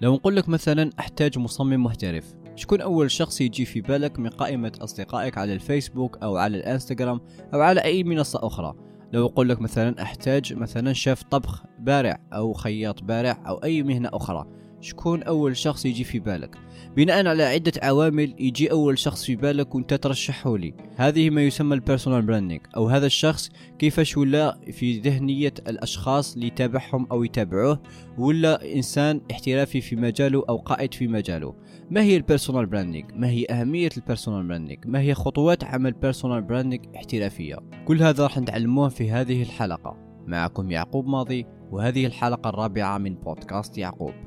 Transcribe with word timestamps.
لو 0.00 0.14
نقول 0.14 0.36
لك 0.36 0.48
مثلا 0.48 0.90
أحتاج 0.98 1.38
مصمم 1.38 1.84
محترف 1.84 2.34
شكون 2.54 2.80
أول 2.80 3.10
شخص 3.10 3.40
يجي 3.40 3.64
في 3.64 3.80
بالك 3.80 4.18
من 4.18 4.28
قائمة 4.28 4.72
أصدقائك 4.80 5.38
على 5.38 5.52
الفيسبوك 5.52 6.18
أو 6.22 6.36
على 6.36 6.56
الإنستغرام 6.56 7.20
أو 7.54 7.60
على 7.60 7.80
أي 7.80 8.04
منصة 8.04 8.46
أخرى؟ 8.46 8.74
لو 9.12 9.26
أقول 9.26 9.48
لك 9.48 9.60
مثلا 9.60 10.02
أحتاج 10.02 10.54
مثلا 10.54 10.92
شيف 10.92 11.22
طبخ 11.22 11.64
بارع 11.78 12.18
أو 12.32 12.52
خياط 12.52 13.02
بارع 13.02 13.42
أو 13.48 13.56
أي 13.56 13.82
مهنة 13.82 14.10
أخرى. 14.12 14.46
شكون 14.86 15.22
أول 15.22 15.56
شخص 15.56 15.86
يجي 15.86 16.04
في 16.04 16.18
بالك. 16.18 16.58
بناء 16.96 17.26
على 17.26 17.42
عدة 17.42 17.72
عوامل 17.82 18.34
يجي 18.38 18.70
أول 18.70 18.98
شخص 18.98 19.24
في 19.24 19.36
بالك 19.36 19.74
وأنت 19.74 19.94
ترشحه 19.94 20.58
لي. 20.58 20.74
هذه 20.96 21.30
ما 21.30 21.42
يسمى 21.42 21.74
ال 21.74 21.79
personal 21.79 22.22
branding 22.22 22.60
أو 22.76 22.88
هذا 22.88 23.06
الشخص 23.06 23.50
كيفاش 23.78 24.16
ولا 24.16 24.58
في 24.72 24.98
ذهنية 24.98 25.54
الأشخاص 25.68 26.34
اللي 26.34 26.46
يتابعهم 26.46 27.06
أو 27.12 27.24
يتابعوه 27.24 27.82
ولا 28.18 28.74
إنسان 28.74 29.20
احترافي 29.30 29.80
في 29.80 29.96
مجاله 29.96 30.44
أو 30.48 30.56
قائد 30.56 30.94
في 30.94 31.08
مجاله. 31.08 31.54
ما 31.90 32.02
هي 32.02 32.16
ال 32.16 32.22
personal 32.22 32.66
branding 32.66 33.04
ما 33.14 33.28
هي 33.28 33.46
أهمية 33.50 33.90
ال 33.96 34.02
personal 34.02 34.48
branding 34.48 34.78
ما 34.86 35.00
هي 35.00 35.14
خطوات 35.14 35.64
عمل 35.64 35.92
personal 35.92 36.42
branding 36.42 36.80
احترافية؟ 36.96 37.56
كل 37.84 38.02
هذا 38.02 38.22
راح 38.22 38.38
نتعلموه 38.38 38.88
في 38.88 39.10
هذه 39.10 39.42
الحلقة. 39.42 39.96
معكم 40.26 40.70
يعقوب 40.70 41.06
ماضي 41.06 41.46
وهذه 41.70 42.06
الحلقة 42.06 42.48
الرابعة 42.50 42.98
من 42.98 43.14
بودكاست 43.14 43.78
يعقوب. 43.78 44.25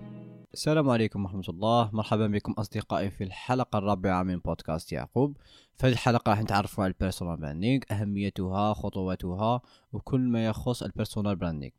السلام 0.54 0.90
عليكم 0.90 1.26
ورحمة 1.26 1.44
الله. 1.50 1.90
مرحبا 1.94 2.28
بكم 2.28 2.52
أصدقائي 2.52 3.10
في 3.10 3.24
الحلقة 3.24 3.78
الرابعة 3.78 4.24
من 4.24 4.38
بودكاست 4.40 4.92
يعقوب. 4.92 5.38
في 5.78 5.88
هذه 5.88 5.92
الحلقة 5.92 6.30
راح 6.30 6.42
نتعرف 6.42 6.80
على 6.80 6.88
ال 6.88 6.93
personal 6.93 7.38
branding 7.38 7.84
أهميتها 7.92 8.74
خطواتها 8.74 9.62
وكل 9.94 10.20
ما 10.20 10.46
يخص 10.46 10.84
ال 10.84 10.89
personal 10.89 11.36
branding 11.36 11.72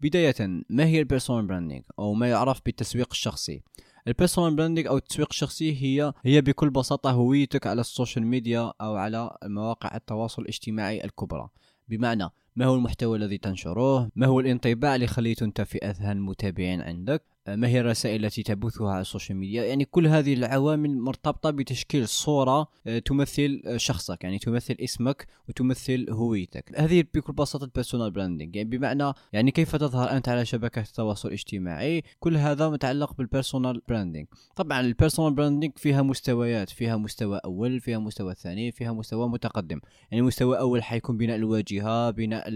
بداية 0.00 0.64
ما 0.70 0.84
هي 0.84 0.98
ال 1.00 1.05
personal 1.05 1.46
branding 1.46 1.84
أو 1.98 2.14
ما 2.14 2.30
يعرف 2.30 2.60
بالتسويق 2.64 3.08
الشخصي؟ 3.10 3.62
ال 4.06 4.12
personal 4.12 4.56
branding 4.56 4.86
أو 4.86 4.96
التسويق 4.96 5.28
الشخصي 5.30 5.82
هي 5.82 6.12
هي 6.24 6.40
بكل 6.40 6.70
بساطة 6.70 7.10
هويتك 7.10 7.66
على 7.66 7.80
ال 7.80 7.87
social 7.87 8.26
media 8.26 8.72
أو 8.80 8.96
على 8.96 9.36
مواقع 9.44 9.96
التواصل 9.96 10.42
الاجتماعي 10.42 11.04
الكبرى. 11.04 11.48
بمعنى 11.88 12.28
ما 12.56 12.66
هو 12.66 12.74
المحتوى 12.74 13.18
الذي 13.18 13.38
تنشره 13.38 14.10
ما 14.16 14.26
هو 14.26 14.40
الانطباع 14.40 14.94
اللي 14.94 15.06
خليته 15.06 15.44
أنت 15.44 15.60
في 15.60 15.78
أذهان 15.78 16.16
المتابعين 16.16 16.80
عندك؟ 16.80 17.22
ما 17.56 17.68
هي 17.68 17.80
الرسائل 17.80 18.24
التي 18.24 18.42
تبثها 18.42 18.90
على 18.90 19.00
ال 19.00 19.05
social 19.05 19.38
media؟ 19.38 19.64
يعني 19.64 19.84
كل 19.84 20.06
هذه 20.06 20.34
العوامل 20.34 20.98
مرتبطة 20.98 21.50
بتشكيل 21.50 22.08
صورة 22.08 22.68
آه، 22.86 22.98
تمثل 22.98 23.62
آه، 23.66 23.76
شخصك 23.76 24.24
يعني 24.24 24.38
تمثل 24.38 24.76
اسمك 24.80 25.26
وتمثل 25.48 26.06
هويتك. 26.10 26.72
هذه 26.76 27.04
بكل 27.14 27.32
بساطة 27.32 27.64
ال 27.64 27.69
personal 27.69 28.10
branding 28.10 28.56
يعني 28.56 28.68
بمعنى 28.68 29.12
يعني 29.32 29.50
كيف 29.50 29.76
تظهر 29.76 30.10
أنت 30.10 30.28
على 30.28 30.44
شبكة 30.44 30.80
التواصل 30.80 31.28
الاجتماعي؟ 31.28 32.02
كل 32.20 32.36
هذا 32.36 32.68
متعلق 32.68 33.14
بال 33.14 33.28
personal 33.28 33.82
branding 33.88 34.26
طبعا 34.56 34.80
ال 34.80 34.86
personal 34.86 35.34
branding 35.34 35.72
فيها 35.76 36.02
مستويات 36.02 36.70
فيها 36.70 36.96
مستوى 36.96 37.40
أول 37.44 37.80
فيها 37.80 37.98
مستوى 37.98 38.34
ثاني 38.34 38.72
فيها 38.72 38.92
مستوى 38.92 39.28
متقدم. 39.28 39.80
يعني 40.10 40.22
مستوى 40.22 40.58
أول 40.58 40.82
حيكون 40.82 41.16
بناء 41.16 41.36
الواجهة 41.36 42.10
بناء 42.10 42.48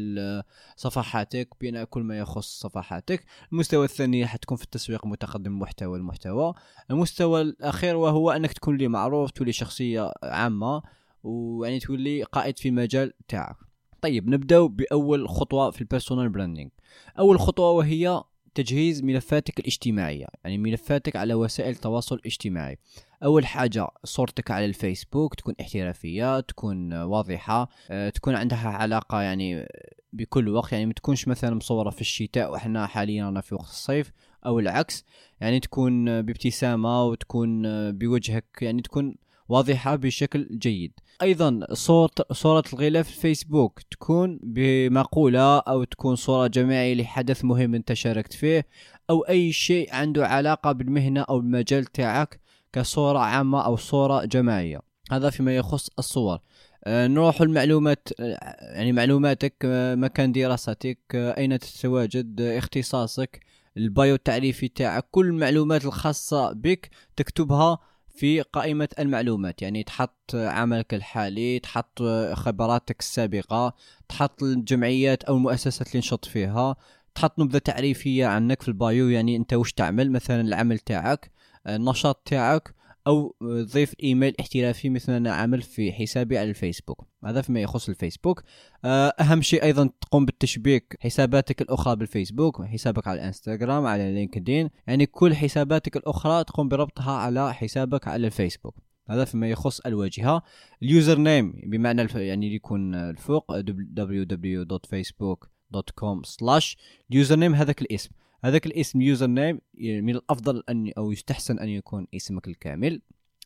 صفحاتك 0.76 1.48
بناء 1.60 1.84
كل 1.84 2.02
ما 2.02 2.18
يخص 2.18 2.60
صفحاتك. 2.60 3.24
المستوى 3.52 3.84
الثاني 3.84 4.26
حتكون 4.26 4.56
في 4.56 4.64
التسويق 4.82 5.06
متقدم 5.06 5.58
محتوى 5.58 5.98
المحتوى 5.98 6.54
المستوى 6.90 7.40
الأخير 7.40 7.96
وهو 7.96 8.30
أنك 8.30 8.52
تولي 8.52 8.88
معروف 8.88 9.30
تولي 9.30 9.52
شخصية 9.52 10.12
عامة 10.22 10.82
ويعني 11.22 11.78
تولي 11.78 12.22
قائد 12.22 12.58
في 12.58 12.68
المجال 12.68 13.12
تاعك. 13.28 13.56
طيب 14.00 14.28
نبداو 14.28 14.68
بأول 14.68 15.28
خطوة 15.28 15.70
في 15.70 15.80
ال 15.80 15.86
personal 15.86 16.28
branding 16.28 16.70
أول 17.18 17.40
خطوة 17.40 17.70
وهي 17.70 18.22
تجهيز 18.54 19.02
ملفاتك 19.04 19.60
الاجتماعية 19.60 20.26
يعني 20.44 20.58
ملفاتك 20.58 21.16
على 21.16 21.34
وسائل 21.34 21.70
التواصل 21.70 22.14
الاجتماعي. 22.16 22.78
أول 23.24 23.46
حاجة 23.46 23.88
صورتك 24.04 24.50
على 24.50 24.64
الفيسبوك 24.64 25.34
تكون 25.34 25.54
احترافية 25.60 26.40
تكون 26.40 26.92
واضحة 26.92 27.68
أه 27.90 28.08
تكون 28.08 28.34
عندها 28.34 28.68
علاقة 28.68 29.20
يعني 29.20 29.66
بكل 30.12 30.48
وقت 30.48 30.72
يعني 30.72 30.86
ما 30.86 30.92
تكونش 30.92 31.28
مثلا 31.28 31.54
مصورة 31.54 31.90
في 31.90 32.00
الشتاء 32.00 32.52
وحنا 32.52 32.86
حاليا 32.86 33.24
رانا 33.24 33.40
في 33.40 33.54
وقت 33.54 33.68
الصيف. 33.68 34.12
أو 34.46 34.58
العكس 34.58 35.04
يعني 35.40 35.60
تكون 35.60 36.22
بابتسامة 36.22 37.04
وتكون 37.04 37.62
بوجهك 37.92 38.44
يعني 38.62 38.82
تكون 38.82 39.16
واضحة 39.48 39.96
بشكل 39.96 40.48
جيد. 40.58 40.92
أيضا 41.22 41.60
صورة 41.72 42.10
صورة 42.32 42.64
الغلاف 42.72 43.08
الفيسبوك 43.08 43.80
تكون 43.90 44.40
بمقولة 44.42 45.58
أو 45.58 45.84
تكون 45.84 46.16
صورة 46.16 46.46
جماعية 46.46 46.94
لحدث 46.94 47.44
مهم 47.44 47.74
أنت 47.74 47.92
شاركت 47.92 48.32
فيه 48.32 48.66
أو 49.10 49.20
أي 49.20 49.52
شيء 49.52 49.94
عنده 49.94 50.26
علاقة 50.26 50.72
بالمهنة 50.72 51.20
أو 51.20 51.38
المجال 51.38 51.84
تاعك 51.84 52.40
كصورة 52.72 53.18
عامة 53.18 53.64
أو 53.64 53.76
صورة 53.76 54.24
جماعية. 54.24 54.80
هذا 55.10 55.30
فيما 55.30 55.56
يخص 55.56 55.90
الصور. 55.98 56.38
آه، 56.84 57.06
نروح 57.06 57.40
المعلومات 57.40 58.08
آه، 58.20 58.56
يعني 58.74 58.92
معلوماتك 58.92 59.54
آه، 59.64 59.94
مكان 59.94 60.32
دراستك 60.32 60.98
أين 61.14 61.58
تتواجد 61.58 62.40
اختصاصك 62.40 63.40
البايو 63.76 64.14
التعريفي 64.14 64.68
تاعك 64.68 65.06
كل 65.10 65.26
المعلومات 65.26 65.84
الخاصة 65.84 66.52
بك 66.52 66.90
تكتبها 67.16 67.78
في 68.14 68.40
قائمة 68.40 68.88
المعلومات. 68.98 69.62
يعني 69.62 69.82
تحط 69.82 70.34
عملك 70.34 70.94
الحالي 70.94 71.58
تحط 71.58 72.02
خبراتك 72.32 73.00
السابقة 73.00 73.74
تحط 74.08 74.42
الجمعيات 74.42 75.24
أو 75.24 75.36
المؤسسات 75.36 75.88
اللي 75.88 75.98
نشط 75.98 76.24
فيها 76.24 76.76
تحط 77.14 77.38
نبذة 77.38 77.58
تعريفية 77.58 78.26
عنك 78.26 78.62
في 78.62 78.68
ال 78.68 78.76
bio. 78.76 79.08
يعني 79.08 79.36
أنت 79.36 79.54
وش 79.54 79.72
تعمل؟ 79.72 80.12
مثلا 80.12 80.40
العمل 80.40 80.78
تاعك 80.78 81.30
النشاط 81.68 82.22
تاعك 82.26 82.74
أو 83.06 83.36
ضيف 83.44 83.94
إيميل 84.02 84.34
احترافي 84.40 84.88
مثل 84.88 85.12
أنا 85.12 85.32
عامل 85.32 85.62
في 85.62 85.92
حسابي 85.92 86.38
على 86.38 86.50
الفيسبوك. 86.50 87.06
هذا 87.24 87.42
فيما 87.42 87.60
يخص 87.60 87.88
الفيسبوك. 87.88 88.42
آه، 88.84 89.14
أهم 89.20 89.42
شيء 89.42 89.62
أيضا 89.62 89.90
تقوم 90.00 90.26
بالتشبيك 90.26 90.96
حساباتك 91.00 91.62
الأخرى 91.62 91.96
بالفيسبوك 91.96 92.62
حسابك 92.62 93.08
على 93.08 93.20
الانستغرام 93.20 93.86
على 93.86 94.14
لينكدين. 94.14 94.70
يعني 94.86 95.06
كل 95.06 95.34
حساباتك 95.34 95.96
الأخرى 95.96 96.44
تقوم 96.44 96.68
بربطها 96.68 97.12
على 97.12 97.54
حسابك 97.54 98.08
على 98.08 98.26
الفيسبوك. 98.26 98.74
هذا 99.10 99.24
فيما 99.24 99.50
يخص 99.50 99.80
الواجهة. 99.80 100.42
ال 100.82 101.18
username 101.18 101.54
بمعنى 101.66 102.06
يعني 102.14 102.54
يكون 102.54 102.94
الفوق 102.94 103.60
www.facebook.com 103.60 106.22
slash 106.24 106.76
ال 107.10 107.36
username 107.36 107.54
هذاك 107.54 107.82
الاسم. 107.82 108.10
هذاك 108.44 108.66
الاسم 108.66 109.00
username 109.00 109.60
من 109.74 110.10
الأفضل 110.10 110.62
أن 110.68 110.92
أو 110.98 111.12
يستحسن 111.12 111.58
أن 111.58 111.68
يكون 111.68 112.06
اسمك 112.14 112.48
الكامل. 112.48 113.00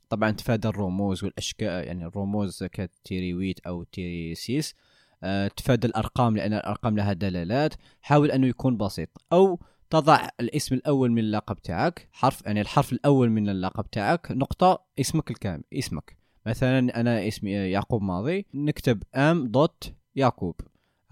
طبعا 0.09 0.31
تفادى 0.31 0.69
الرموز 0.69 1.25
والأشكال 1.25 1.87
يعني 1.87 2.07
الرموز 2.07 2.65
كتيريويت 2.65 3.61
أو 3.61 3.83
تيريسيس 3.83 4.75
أه 5.23 5.49
تفادى 5.49 5.87
الأرقام 5.87 6.37
لأن 6.37 6.53
الأرقام 6.53 6.97
لها 6.97 7.13
دلالات. 7.13 7.75
حاول 8.01 8.31
أنه 8.31 8.47
يكون 8.47 8.77
بسيط. 8.77 9.09
أو 9.33 9.61
تضع 9.91 10.29
الاسم 10.41 10.75
الأول 10.75 11.11
من 11.11 11.19
اللقب 11.19 11.63
تاعك 11.63 12.09
حرف 12.13 12.47
يعني 12.47 12.61
الحرف 12.61 12.93
الأول 12.93 13.31
من 13.31 13.49
اللقب 13.49 13.91
تاعك 13.91 14.31
نقطة 14.31 14.85
اسمك 15.01 15.31
الكامل 15.31 15.65
اسمك. 15.75 16.17
مثلا 16.47 17.01
أنا 17.01 17.29
اسمي 17.29 17.51
يعقوب 17.51 18.03
ماضي 18.03 18.47
نكتب 18.55 19.03
M 19.15 19.47
dot 19.47 19.93
يعقوب. 20.15 20.61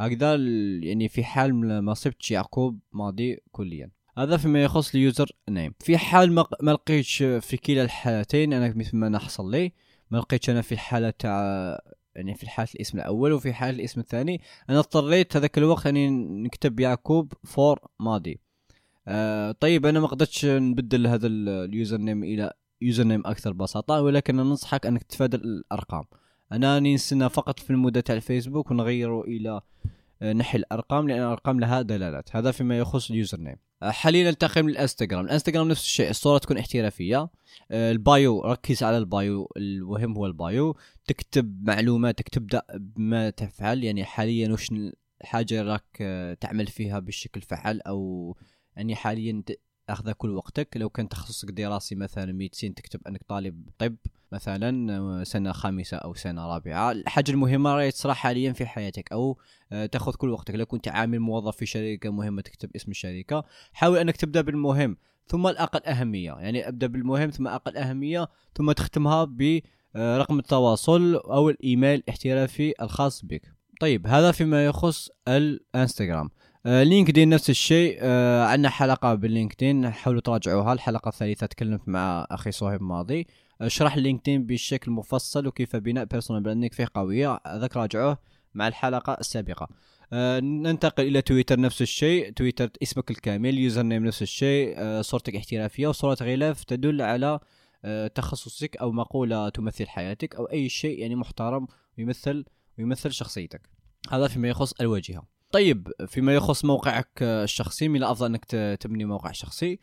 هكذا 0.01 0.37
يعني 0.83 1.09
في 1.09 1.25
حال 1.25 1.83
ما 1.83 1.95
صبتش 1.95 2.31
يعقوب 2.31 2.79
ماضي 2.93 3.39
كليا. 3.53 3.91
هذا 4.19 4.37
فيما 4.37 4.63
يخص 4.63 4.95
ال 4.95 5.33
username. 5.49 5.75
في 5.81 5.99
حال 5.99 6.33
ما 6.33 6.71
لقيتش 6.71 7.23
في 7.23 7.57
كلا 7.57 7.83
الحالتين 7.83 8.53
أنا 8.53 8.75
مثل 8.77 8.97
ما 8.97 9.19
حصل 9.19 9.51
لي 9.51 9.73
ما 10.11 10.19
لقيتش 10.19 10.51
أنا 10.51 10.63
في 10.63 10.73
الحاله 10.73 11.11
تاع 11.11 11.79
يعني 12.15 12.35
في 12.35 12.51
حالة 12.51 12.69
الاسم 12.75 12.99
الأول 12.99 13.33
وفي 13.33 13.53
حالة 13.53 13.77
الاسم 13.77 14.01
الثاني 14.01 14.41
أنا 14.71 14.79
اضطريت 14.79 15.37
هذاك 15.37 15.59
الوقت 15.59 15.87
أني 15.87 16.11
نكتب 16.43 16.81
يعقوب 16.81 17.33
for 17.45 17.79
ماضي. 18.01 18.41
آه 19.09 19.53
طيب 19.53 19.87
أنا 19.87 20.01
ما 20.01 20.07
قدرتش 20.07 20.45
نبدل 20.45 21.07
هذا 21.07 21.27
ال 21.27 21.97
username 21.97 22.25
إلى 22.25 22.53
username 22.81 23.23
أكثر 23.27 23.53
بساطه 23.53 24.03
ولكن 24.03 24.37
ننصحك 24.37 24.87
أنك 24.87 25.03
تتفادى 25.03 25.37
الأرقام. 25.37 26.05
أنا 26.53 26.81
ننسى 26.81 27.29
فقط 27.29 27.61
في 27.61 27.71
المدة 27.71 28.01
تاع 28.01 28.15
الفيسبوك 28.15 28.71
ونغيره 28.71 29.25
إلى 29.25 29.61
آه، 30.23 30.33
نحي 30.33 30.59
الأرقام 30.59 31.09
لأن 31.09 31.19
الأرقام 31.19 31.61
لها 31.61 31.83
دلالات. 31.83 32.37
هذا 32.37 32.51
فيما 32.51 32.79
يخص 32.79 33.11
ال 33.11 33.41
username 33.41 33.57
آه، 33.83 33.91
حاليا 33.91 34.31
ننتقل 34.31 34.63
من 34.63 34.69
الإنستغرام. 34.69 35.25
الإنستغرام 35.25 35.69
نفس 35.69 35.85
الشيء 35.85 36.11
الصورة 36.11 36.39
تكون 36.39 36.59
احترافية. 36.59 37.31
آه، 37.71 37.93
ال 37.93 38.05
bio 38.05 38.41
ركز 38.41 38.83
على 38.83 38.99
ال 38.99 39.11
bio 39.11 39.49
المهم 39.57 40.17
هو 40.17 40.27
ال 40.27 40.37
bio. 40.37 40.77
تكتب 41.07 41.69
معلوماتك 41.69 42.29
تبدا 42.29 42.63
بما 42.75 43.31
تفعل. 43.31 43.85
يعني 43.85 44.05
حاليا 44.05 44.53
وش 44.53 44.69
الحاجة 45.21 45.63
راك 45.63 45.97
تعمل 46.41 46.67
فيها 46.67 46.99
بشكل 46.99 47.41
فعال 47.41 47.83
أو 47.83 48.37
يعني 48.77 48.95
حاليا 48.97 49.43
اخذ 49.89 50.13
كل 50.13 50.31
وقتك. 50.31 50.77
لو 50.77 50.91
كان 50.91 51.09
تخصصك 51.09 51.51
دراسي 51.51 51.95
مثلا 51.95 52.33
médecine 52.33 52.75
تكتب 52.75 53.01
أنك 53.09 53.23
طالب 53.29 53.69
طب. 53.79 53.97
مثلا 54.33 55.25
سنة 55.25 55.53
خامسة 55.53 55.97
أو 55.97 56.15
سنة 56.15 56.47
رابعة. 56.47 56.93
الحاجة 56.93 57.31
المهمة 57.31 57.75
راهي 57.75 57.91
تصرى 57.91 58.15
حاليا 58.15 58.53
في 58.53 58.67
حياتك 58.67 59.13
أو 59.13 59.39
آه، 59.73 59.87
تاخذ 59.87 60.15
كل 60.15 60.31
وقتك. 60.31 60.55
لو 60.55 60.67
كنت 60.67 60.89
عامل 60.89 61.21
موظف 61.21 61.57
في 61.57 61.67
شركة 61.67 62.11
مهمة 62.11 62.43
تكتب 62.43 62.71
اسم 62.77 62.91
الشركة 62.91 63.45
حاول 63.73 63.99
أنك 63.99 64.17
تبدأ 64.17 64.41
بالمهم 64.41 64.97
ثم 65.27 65.47
الأقل 65.47 65.81
أهمية. 65.87 66.33
يعني 66.33 66.69
أبدأ 66.69 66.87
بالمهم 66.87 67.31
ثم 67.31 67.49
أقل 67.49 67.77
أهمية 67.77 68.29
ثم 68.55 68.73
تختمها 68.73 69.25
برقم 69.25 70.39
التواصل 70.39 71.15
أو 71.15 71.51
الإيميل 71.51 71.95
الاحترافي 71.95 72.75
الخاص 72.83 73.25
بك. 73.25 73.53
طيب 73.81 74.07
هذا 74.07 74.33
فيما 74.33 74.67
يخص 74.67 75.09
الإنستغرام. 75.29 76.31
آه 76.67 76.83
لينكدين 76.83 77.29
نفس 77.29 77.51
الشيء. 77.51 77.99
آه 78.01 78.45
عندنا 78.45 78.69
حلقة 78.69 79.15
باللينكدين 79.15 79.91
حاولوا 79.91 80.21
تراجعوها 80.21 80.73
الحلقة 80.73 81.09
الثالثة 81.09 81.47
تكلمت 81.47 81.89
مع 81.89 82.27
أخي 82.31 82.53
صهيب 82.53 82.83
ماضي. 82.83 83.27
اشرح 83.67 83.95
اللينكدين 83.95 84.47
بشكل 84.47 84.91
مفصل 84.91 85.47
وكيف 85.47 85.77
بناء 85.77 86.05
personal 86.05 86.43
branding 86.43 86.73
فيه 86.73 86.89
قوية. 86.95 87.41
ذاك 87.57 87.77
راجعوه 87.77 88.19
مع 88.55 88.69
الحلقة 88.69 89.17
السابقة. 89.21 89.69
آه 90.13 90.41
ننتقل 90.41 91.07
إلى 91.07 91.23
تويتر 91.23 91.61
نفس 91.61 91.83
الشيء. 91.83 92.33
تويتر 92.33 92.71
اسمك 92.83 93.11
الكامل 93.11 93.59
username 93.59 94.07
نفس 94.07 94.23
الشيء. 94.23 94.75
آه 94.77 95.03
صورتك 95.03 95.37
احترافية 95.37 95.87
وصورة 95.87 96.17
غلاف 96.23 96.65
تدل 96.65 97.03
على 97.03 97.41
آه 97.85 98.07
تخصصك 98.07 98.77
أو 98.77 98.93
مقولة 98.93 99.49
تمثل 99.49 99.89
حياتك 99.89 100.35
أو 100.35 100.45
أي 100.45 100.69
شيء 100.69 100.99
يعني 100.99 101.15
محترم 101.15 101.67
ويمثل 101.99 102.45
ويمثل 102.79 103.13
شخصيتك. 103.13 103.69
هذا 104.11 104.29
فيما 104.29 104.49
يخص 104.49 104.73
الواجهة. 104.81 105.27
طيب 105.53 105.89
فيما 106.07 106.35
يخص 106.35 106.65
موقعك 106.65 107.23
الشخصي 107.23 107.89
من 107.89 107.97
الأفضل 107.97 108.27
أنك 108.27 108.45
تبني 108.81 109.05
موقع 109.05 109.33
شخصي. 109.33 109.79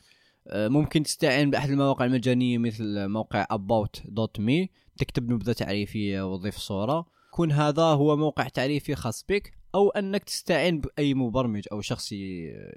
ممكن 0.53 1.03
تستعين 1.03 1.49
بأحد 1.51 1.69
المواقع 1.69 2.05
المجانية 2.05 2.57
مثل 2.57 3.07
موقع 3.07 3.45
about.me 3.45 4.67
تكتب 4.97 5.31
نبذة 5.31 5.51
تعريفية 5.51 6.33
وتضيف 6.33 6.57
صورة. 6.57 7.05
يكون 7.33 7.51
هذا 7.51 7.83
هو 7.83 8.17
موقع 8.17 8.47
تعريفي 8.47 8.95
خاص 8.95 9.25
بك 9.29 9.53
أو 9.75 9.89
أنك 9.89 10.23
تستعين 10.23 10.81
بأي 10.81 11.13
مبرمج 11.13 11.63
أو 11.71 11.81
شخص 11.81 12.09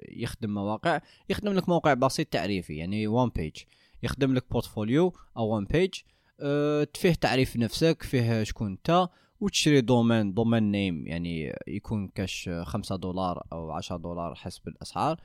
يخدم 0.09 0.55
مواقع. 0.55 1.01
يخدم 1.31 1.53
لك 1.53 1.69
موقع 1.69 1.95
بسيط 1.95 2.29
تعريفي 2.29 2.77
يعني 2.77 3.07
one 3.07 3.29
page 3.29 3.57
يخدم 4.03 4.35
لك 4.35 4.45
portfolio 4.51 5.13
أو 5.37 5.49
one 5.49 5.65
page 5.65 5.95
أه 6.41 6.89
فيه 6.95 7.15
تعريف 7.15 7.57
نفسك 7.57 8.03
فيه 8.03 8.43
شكون 8.43 8.71
أنت 8.71 9.09
وتشري 9.41 9.81
domain 9.81 10.35
domain 10.35 10.71
name 10.71 11.07
يعني 11.07 11.53
يكون 11.69 12.09
كاش 12.09 12.51
خمسة 12.63 12.97
دولار 12.97 13.47
أو 13.53 13.71
عشرة 13.71 13.97
دولار 13.97 14.35
حسب 14.35 14.69
الأسعار. 14.69 15.21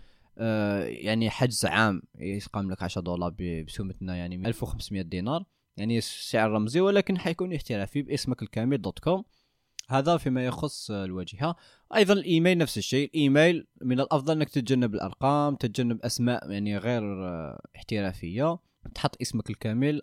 يعني 0.86 1.30
حجز 1.30 1.66
عام 1.66 2.02
يقام 2.20 2.72
لك 2.72 2.84
عشرة 2.84 3.02
دولار 3.02 3.36
بسومتنا 3.40 4.16
يعني 4.16 4.48
1500 4.48 5.02
دينار. 5.02 5.46
يعني 5.78 6.02
سعر 6.02 6.52
رمزي 6.52 6.80
ولكن 6.80 7.18
حيكون 7.18 7.54
احترافي 7.54 8.02
باسمك 8.02 8.42
الكامل 8.42 8.82
dot 8.82 9.00
com. 9.00 9.24
هذا 9.90 10.18
فيما 10.18 10.46
يخص 10.46 10.92
الواجهه 10.92 11.56
أيضا 11.96 12.14
الإيميل 12.14 12.58
نفس 12.58 12.78
الشيء. 12.78 13.08
الإيميل 13.08 13.68
من 13.82 14.00
الأفضل 14.00 14.36
إنك 14.36 14.50
تتجنب 14.50 14.96
الأرقام 14.96 15.56
تتجنب 15.56 16.02
أسماء 16.02 16.52
يعني 16.52 16.78
غير 16.78 17.04
احترافية. 17.76 18.60
تحط 18.96 19.22
اسمك 19.22 19.50
الكامل 19.50 20.02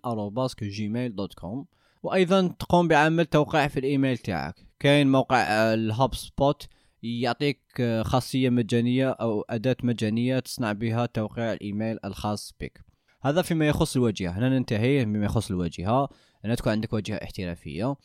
Gmail 0.63 1.17
dot 1.17 1.35
com. 1.35 1.67
وأيضا 2.03 2.49
تقوم 2.49 2.89
بعمل 2.89 3.27
توقيع 3.27 3.69
في 3.69 3.81
الإيميل 3.81 4.19
تاعك. 4.19 4.67
كاين 4.79 5.13
موقع 5.13 5.43
ال 5.75 6.15
HubSpot 6.15 6.69
يعطيك 7.03 7.61
خاصية 8.03 8.51
مجانية 8.51 9.11
أو 9.11 9.45
أداة 9.51 9.77
مجانية 9.83 10.39
تصنع 10.39 10.73
بها 10.73 11.07
توقيع 11.07 11.53
الإيميل 11.53 11.99
الخاص 12.05 12.55
بك. 12.61 12.85
هذا 13.23 13.43
فيما 13.43 13.69
يخص 13.69 13.97
الواجهه 13.97 14.31
هنا 14.31 14.49
ننتهي 14.49 15.05
بما 15.05 15.25
يخص 15.25 15.51
الواجهه 15.51 16.09
ان 16.45 16.57
تكون 16.57 16.73
عندك 16.73 16.93
واجهه 16.93 17.17
احترافية. 17.17 17.97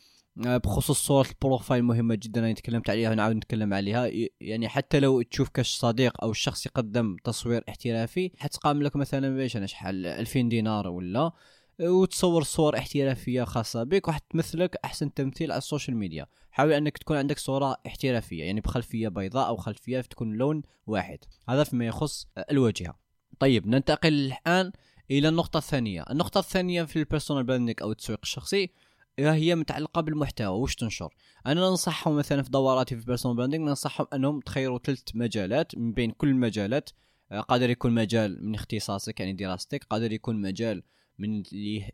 آه، 0.46 0.56
بخصوص 0.56 1.06
صورة 1.06 1.28
ال 1.28 1.35
profile 1.35 1.82
مهمة 1.82 2.14
جدا. 2.14 2.40
أنا 2.40 2.52
تكلمت 2.52 2.90
عليها 2.90 3.10
ونعاود 3.10 3.36
نتكلم 3.36 3.74
عليها. 3.74 4.10
يعني 4.40 4.68
حتى 4.68 5.00
لو 5.00 5.22
تشوف 5.22 5.48
كاش 5.48 5.74
صديق 5.74 6.22
أو 6.22 6.30
الشخص 6.30 6.66
يقدم 6.66 7.16
تصوير 7.24 7.64
احترافي 7.68 8.30
حتقام 8.38 8.82
لك 8.82 8.96
مثلا 8.96 9.36
باش 9.36 9.56
أنا 9.56 9.66
شحال؟ 9.66 10.06
2000 10.06 10.48
دينار 10.48 10.88
ولا؟ 10.88 11.32
وتصور 11.82 12.42
صور 12.42 12.76
احترافية 12.78 13.44
خاصة 13.44 13.82
بك 13.82 14.08
وحتمثلك 14.08 14.76
أحسن 14.84 15.14
تمثيل 15.14 15.52
على 15.52 15.58
ال 15.58 15.63
social 15.63 15.96
media. 15.96 16.26
حاول 16.50 16.72
أنك 16.72 16.98
تكون 16.98 17.16
عندك 17.16 17.38
صورة 17.38 17.76
احترافية 17.86 18.44
يعني 18.44 18.60
بخلفية 18.60 19.08
بيضاء 19.08 19.48
أو 19.48 19.56
خلفية 19.56 20.00
تكون 20.00 20.32
لون 20.32 20.62
واحد. 20.86 21.18
هذا 21.48 21.64
فيما 21.64 21.86
يخص 21.86 22.26
الواجهة 22.50 22.98
طيب 23.38 23.66
ننتقل 23.66 24.12
الآن 24.12 24.72
إلى 25.10 25.28
النقطة 25.28 25.58
الثانية. 25.58 26.04
النقطة 26.10 26.38
الثانية 26.38 26.82
في 26.82 26.98
ال 26.98 27.03
personal 27.03 27.44
branding 27.44 27.76
أو 27.82 27.90
التسويق 27.90 28.20
الشخصي 28.22 28.70
هي 29.18 29.54
متعلقة 29.54 30.00
بالمحتوى 30.00 30.60
وش 30.60 30.74
تنشر؟ 30.74 31.14
أنا 31.46 31.60
ننصحهم 31.60 32.16
مثلا 32.16 32.42
في 32.42 32.50
دوراتي 32.50 32.94
في 32.94 33.00
ال 33.00 33.04
personal 33.04 33.36
branding 33.36 33.60
ننصحهم 33.60 34.06
أنهم 34.14 34.40
تخيروا 34.40 34.78
ثلاث 34.78 35.02
مجالات 35.14 35.78
من 35.78 35.92
بين 35.92 36.10
كل 36.10 36.28
المجالات 36.28 36.90
آه، 37.32 37.40
قادر 37.40 37.70
يكون 37.70 37.92
مجال 37.94 38.46
من 38.46 38.54
اختصاصك 38.54 39.20
يعني 39.20 39.32
دراستك 39.32 39.84
قادر 39.84 40.12
يكون 40.12 40.40
مجال 40.40 40.82
من 41.22 41.42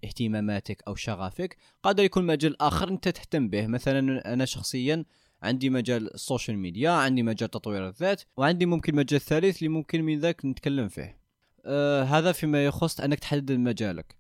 اهتماماتك 0.05 0.83
أو 0.89 0.95
شغفك 0.95 1.57
قادر 1.83 2.05
يكون 2.05 2.27
مجال 2.27 2.63
آخر 2.63 2.89
أنت 2.89 3.09
تهتم 3.09 3.49
به. 3.49 3.67
مثلا 3.67 4.33
أنا 4.33 4.45
شخصيا 4.45 5.05
عندي 5.43 5.71
مجال 5.71 6.15
السوشيال 6.15 6.59
ميديا 6.59 6.91
عندي 6.91 7.23
مجال 7.23 7.51
تطوير 7.51 7.89
الذات 7.89 8.23
وعندي 8.37 8.67
ممكن 8.67 8.95
مجال 8.95 9.21
ثالث 9.21 9.59
اللي 9.59 9.69
ممكن 9.69 10.03
من 10.03 10.19
ذاك 10.19 10.45
نتكلم 10.45 10.89
فيه. 10.89 11.19
آه 11.67 12.03
هذا 12.03 12.33
فيما 12.33 12.65
يخص 12.65 13.01
أنك 13.01 13.19
تحدد 13.19 13.53
مجالك. 13.53 14.17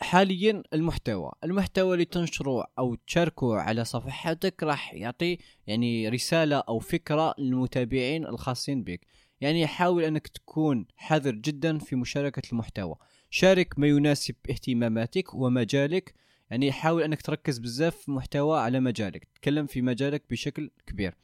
حاليا 0.00 0.62
المحتوى. 0.72 1.32
المحتوى 1.44 1.94
اللي 1.94 2.04
تنشره 2.04 2.66
أو 2.78 2.94
تشاركه 2.94 3.56
على 3.56 3.84
صفحاتك 3.84 4.62
راح 4.62 4.94
يعطي 4.94 5.38
يعني 5.66 6.08
رسالة 6.08 6.56
أو 6.56 6.78
فكرة 6.78 7.34
للمتابعين 7.38 8.26
الخاصين 8.26 8.84
بك. 8.84 9.06
يعني 9.40 9.66
حاول 9.66 10.04
أنك 10.04 10.28
تكون 10.28 10.86
حذر 10.96 11.34
جدا 11.34 11.78
في 11.78 11.96
مشاركة 11.96 12.42
المحتوى. 12.52 12.96
شارك 13.30 13.78
ما 13.78 13.86
يناسب 13.86 14.34
اهتماماتك 14.50 15.34
ومجالك. 15.34 16.14
يعني 16.50 16.72
حاول 16.72 17.02
أنك 17.02 17.22
تركز 17.22 17.58
بزاف 17.58 17.96
في 17.96 18.10
محتوى 18.10 18.60
على 18.60 18.80
مجالك. 18.80 19.24
تتكلم 19.34 19.66
في 19.66 19.82
مجالك 19.82 20.22
بشكل 20.30 20.70
كبير. 20.86 21.14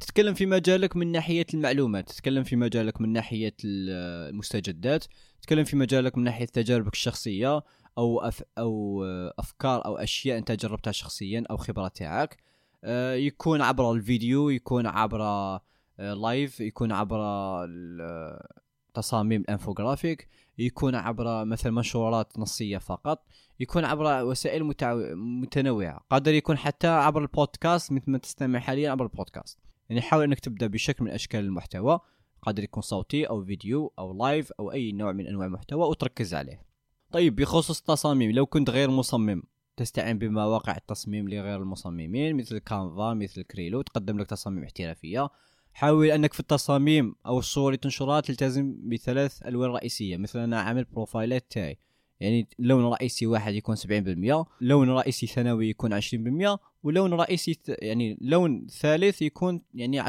تتكلم 0.00 0.34
في 0.34 0.46
مجالك 0.46 0.96
من 0.96 1.12
ناحية 1.12 1.46
المعلومات. 1.54 2.08
تتكلم 2.08 2.44
في 2.44 2.56
مجالك 2.56 3.00
من 3.00 3.12
ناحية 3.12 3.54
المستجدات. 3.64 5.04
تتكلم 5.42 5.64
في 5.64 5.76
مجالك 5.76 6.18
من 6.18 6.24
ناحية 6.24 6.44
تجاربك 6.44 6.92
الشخصية 6.92 7.62
أو 7.98 8.20
أف 8.20 8.42
أو 8.58 9.04
أفكار 9.38 9.84
أو 9.84 9.96
أشياء 9.96 10.38
أنت 10.38 10.52
جربتها 10.52 10.92
شخصيا 10.92 11.44
أو 11.50 11.56
خبرات 11.56 11.96
تاعك. 11.96 12.36
آه، 12.84 13.14
يكون 13.14 13.62
عبر 13.62 13.92
الفيديو 13.92 14.48
يكون 14.48 14.86
عبر 14.86 15.20
live 15.98 16.60
يكون 16.60 16.92
عبر 16.92 17.20
تصاميم 18.94 19.40
الانفوغرافيك 19.40 20.28
يكون 20.58 20.94
عبر 20.94 21.44
مثلا 21.44 21.72
منشورات 21.72 22.38
نصية 22.38 22.78
فقط 22.78 23.26
يكون 23.60 23.84
عبر 23.84 24.24
وسائل 24.24 24.74
متنوعة 25.16 26.00
قادر 26.10 26.34
يكون 26.34 26.58
حتى 26.58 26.86
عبر 26.86 27.22
البودكاست 27.22 27.92
مثل 27.92 28.10
ما 28.10 28.18
تستمع 28.18 28.58
حاليا 28.58 28.90
عبر 28.90 29.04
البودكاست. 29.04 29.58
يعني 29.88 30.02
حاول 30.02 30.24
إنك 30.24 30.40
تبدأ 30.40 30.66
بشكل 30.66 31.04
من 31.04 31.10
أشكال 31.10 31.40
المحتوى 31.40 32.00
قادر 32.42 32.62
يكون 32.62 32.82
صوتي 32.82 33.24
أو 33.24 33.44
فيديو 33.44 33.92
أو 33.98 34.18
live 34.18 34.52
أو 34.52 34.72
أي 34.72 34.92
نوع 34.92 35.12
من 35.12 35.26
أنواع 35.26 35.46
المحتوى 35.46 35.88
وتركز 35.88 36.34
عليه. 36.34 36.62
طيب 37.12 37.36
بخصوص 37.36 37.78
التصاميم 37.78 38.30
لو 38.30 38.46
كنت 38.46 38.70
غير 38.70 38.90
مصمم 38.90 39.42
تستعين 39.76 40.18
بمواقع 40.18 40.76
التصميم 40.76 41.28
لغير 41.28 41.62
المصممين 41.62 42.36
مثل 42.36 42.58
كانفا 42.58 43.14
مثل 43.14 43.42
كريلو 43.42 43.82
تقدم 43.82 44.18
لك 44.18 44.26
تصاميم 44.26 44.64
احترافية. 44.64 45.28
حاول 45.76 46.10
أنك 46.10 46.32
في 46.32 46.40
التصاميم 46.40 47.14
أو 47.26 47.38
الصور 47.38 47.68
اللي 47.68 47.76
تنشرها 47.76 48.20
تلتزم 48.20 48.76
بثلاث 48.88 49.42
ألوان 49.46 49.70
رئيسية. 49.70 50.16
مثل 50.16 50.38
أنا 50.38 50.60
عامل 50.60 50.84
بروفايلات 50.84 51.46
تاعي 51.50 51.78
يعني 52.20 52.48
لون 52.58 52.84
رئيسي 52.84 53.26
واحد 53.26 53.54
يكون 53.54 53.76
70% 53.76 54.46
لون 54.60 54.90
رئيسي 54.90 55.26
ثانوي 55.26 55.68
يكون 55.68 56.00
20% 56.00 56.58
ولون 56.82 57.14
رئيسي 57.14 57.58
يعني 57.68 58.18
لون 58.20 58.66
ثالث 58.66 59.22
يكون 59.22 59.62
يعني 59.74 60.02
10% 60.04 60.08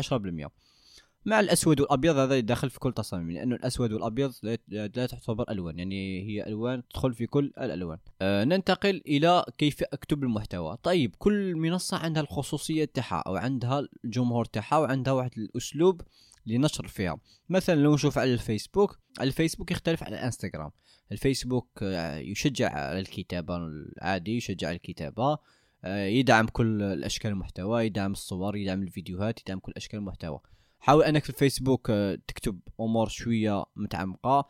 مع 1.28 1.40
الأسود 1.40 1.82
والأبيض 1.82 2.18
هذا 2.18 2.38
يدخل 2.38 2.70
في 2.70 2.80
كل 2.80 2.94
تصاميم 2.94 3.32
لأنه 3.32 3.56
الأسود 3.56 3.92
والأبيض 3.92 4.34
لا 4.68 4.88
تعتبر 4.88 5.52
ألوان 5.52 5.80
يعني 5.80 6.22
هي 6.28 6.48
ألوان 6.48 6.84
تدخل 6.88 7.14
في 7.14 7.28
كل 7.28 7.54
الألوان. 7.58 7.98
آه 8.22 8.44
ننتقل 8.44 9.02
إلى 9.08 9.46
كيف 9.58 9.84
أكتب 9.84 10.24
المحتوى. 10.24 10.78
طيب 10.84 11.16
كل 11.18 11.56
منصة 11.56 11.98
عندها 11.98 12.24
الخصوصية 12.24 12.86
تاعها 12.86 13.24
أو 13.28 13.36
عندها 13.36 13.88
الجمهور 14.06 14.46
تاعها 14.46 14.78
وعندها 14.78 15.14
واحد 15.14 15.32
الأسلوب 15.38 16.02
لنشر 16.46 16.88
فيها. 16.88 17.18
مثلا 17.50 17.76
لو 17.76 17.94
نشوف 17.94 18.18
على 18.18 18.34
الفيسبوك 18.34 19.00
الفيسبوك 19.22 19.72
يختلف 19.72 20.04
عن 20.04 20.14
الإنستغرام. 20.14 20.72
الفيسبوك 21.12 21.80
آه، 21.84 22.18
يشجع 22.18 22.70
على 22.70 23.00
الكتابة 23.00 23.58
العادي 23.58 24.38
يشجع 24.38 24.68
على 24.68 24.76
الكتابة 24.76 25.38
آه، 25.84 26.06
يدعم 26.06 26.48
كل 26.48 26.82
الأشكال 26.82 27.32
المحتوى 27.32 27.86
يدعم 27.86 28.12
الصور 28.12 28.56
يدعم 28.56 28.84
الفيديوهات 28.84 29.42
يدعم 29.42 29.60
كل 29.60 29.74
أشكال 29.78 30.00
المحتوى. 30.00 30.40
حاول 30.80 31.04
انك 31.04 31.24
في 31.24 31.30
الفيسبوك 31.30 31.90
آه، 31.90 32.18
تكتب 32.28 32.60
امور 32.80 33.08
شوية 33.08 33.66
متعمقه. 33.76 34.50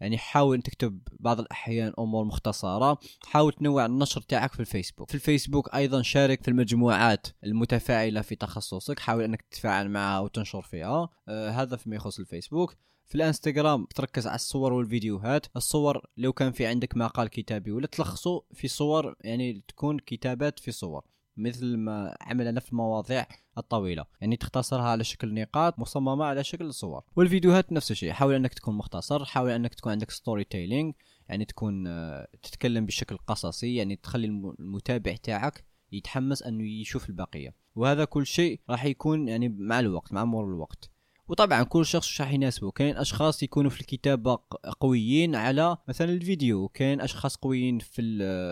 يعني 0.00 0.18
حاول 0.18 0.62
تكتب 0.62 1.00
بعض 1.20 1.40
الأحيان 1.40 1.92
أمور 1.98 2.24
مختصرة. 2.24 2.98
حاول 3.26 3.52
تنوع 3.52 3.86
النشر 3.86 4.20
تاعك 4.20 4.52
في 4.52 4.60
الفيسبوك. 4.60 5.08
في 5.08 5.14
الفيسبوك 5.14 5.74
أيضا 5.74 6.02
شارك 6.02 6.42
في 6.42 6.48
المجموعات 6.48 7.26
المتفاعلة 7.44 8.20
في 8.20 8.36
تخصصك. 8.36 8.98
حاول 8.98 9.24
إنك 9.24 9.42
تتفاعل 9.42 9.88
معها 9.88 10.20
وتنشر 10.20 10.62
فيها. 10.62 11.08
آه 11.28 11.50
هذا 11.50 11.76
فيما 11.76 11.96
يخص 11.96 12.18
الفيسبوك. 12.18 12.74
في 13.06 13.14
الانستغرام 13.14 13.86
تركز 13.94 14.26
على 14.26 14.34
الصور 14.34 14.72
والفيديوهات. 14.72 15.46
الصور 15.56 16.06
لو 16.16 16.32
كان 16.32 16.52
في 16.52 16.66
عندك 16.66 16.96
مقال 16.96 17.28
كتابي 17.28 17.72
ولا 17.72 17.86
تلخصه 17.86 18.44
في 18.54 18.68
صور 18.68 19.14
يعني 19.20 19.62
تكون 19.68 19.98
كتابات 19.98 20.58
في 20.58 20.72
صور. 20.72 21.04
مثل 21.36 21.76
ما 21.76 22.16
عملنا 22.20 22.60
في 22.60 22.72
المواضيع 22.72 23.26
الطويلة. 23.58 24.04
يعني 24.20 24.36
تختصرها 24.36 24.84
على 24.84 25.04
شكل 25.04 25.34
نقاط 25.34 25.78
مصممة 25.78 26.24
على 26.24 26.44
شكل 26.44 26.74
صور. 26.74 27.02
والفيديوهات 27.16 27.72
نفس 27.72 27.90
الشيء. 27.90 28.12
حاول 28.12 28.34
أنك 28.34 28.54
تكون 28.54 28.74
مختصر 28.74 29.24
حاول 29.24 29.50
أنك 29.50 29.74
تكون 29.74 29.92
عندك 29.92 30.10
storytelling 30.10 30.94
يعني 31.28 31.44
تكون 31.44 31.86
آه، 31.86 32.28
تتكلم 32.42 32.86
بشكل 32.86 33.16
قصصي 33.16 33.74
يعني 33.74 33.96
تخلي 33.96 34.26
المتابع 34.58 35.16
تاعك 35.16 35.64
يتحمس 35.92 36.42
أنه 36.42 36.64
يشوف 36.64 37.08
البقية. 37.08 37.54
وهذا 37.74 38.04
كل 38.04 38.26
شيء 38.26 38.60
راح 38.70 38.84
يكون 38.84 39.28
يعني 39.28 39.48
مع 39.48 39.80
الوقت 39.80 40.12
مع 40.12 40.24
مرور 40.24 40.54
الوقت. 40.54 40.90
وطبعا 41.28 41.62
كل 41.62 41.86
شخص 41.86 42.20
راح 42.20 42.32
يناسبه. 42.32 42.70
كاين 42.70 42.96
أشخاص 42.96 43.42
يكونوا 43.42 43.70
في 43.70 43.80
الكتابه 43.80 44.38
قويين 44.80 45.34
على 45.34 45.76
مثلا 45.88 46.12
الفيديو 46.12 46.68
كاين 46.68 47.00
أشخاص 47.00 47.36
قويين 47.36 47.78
في 47.78 48.02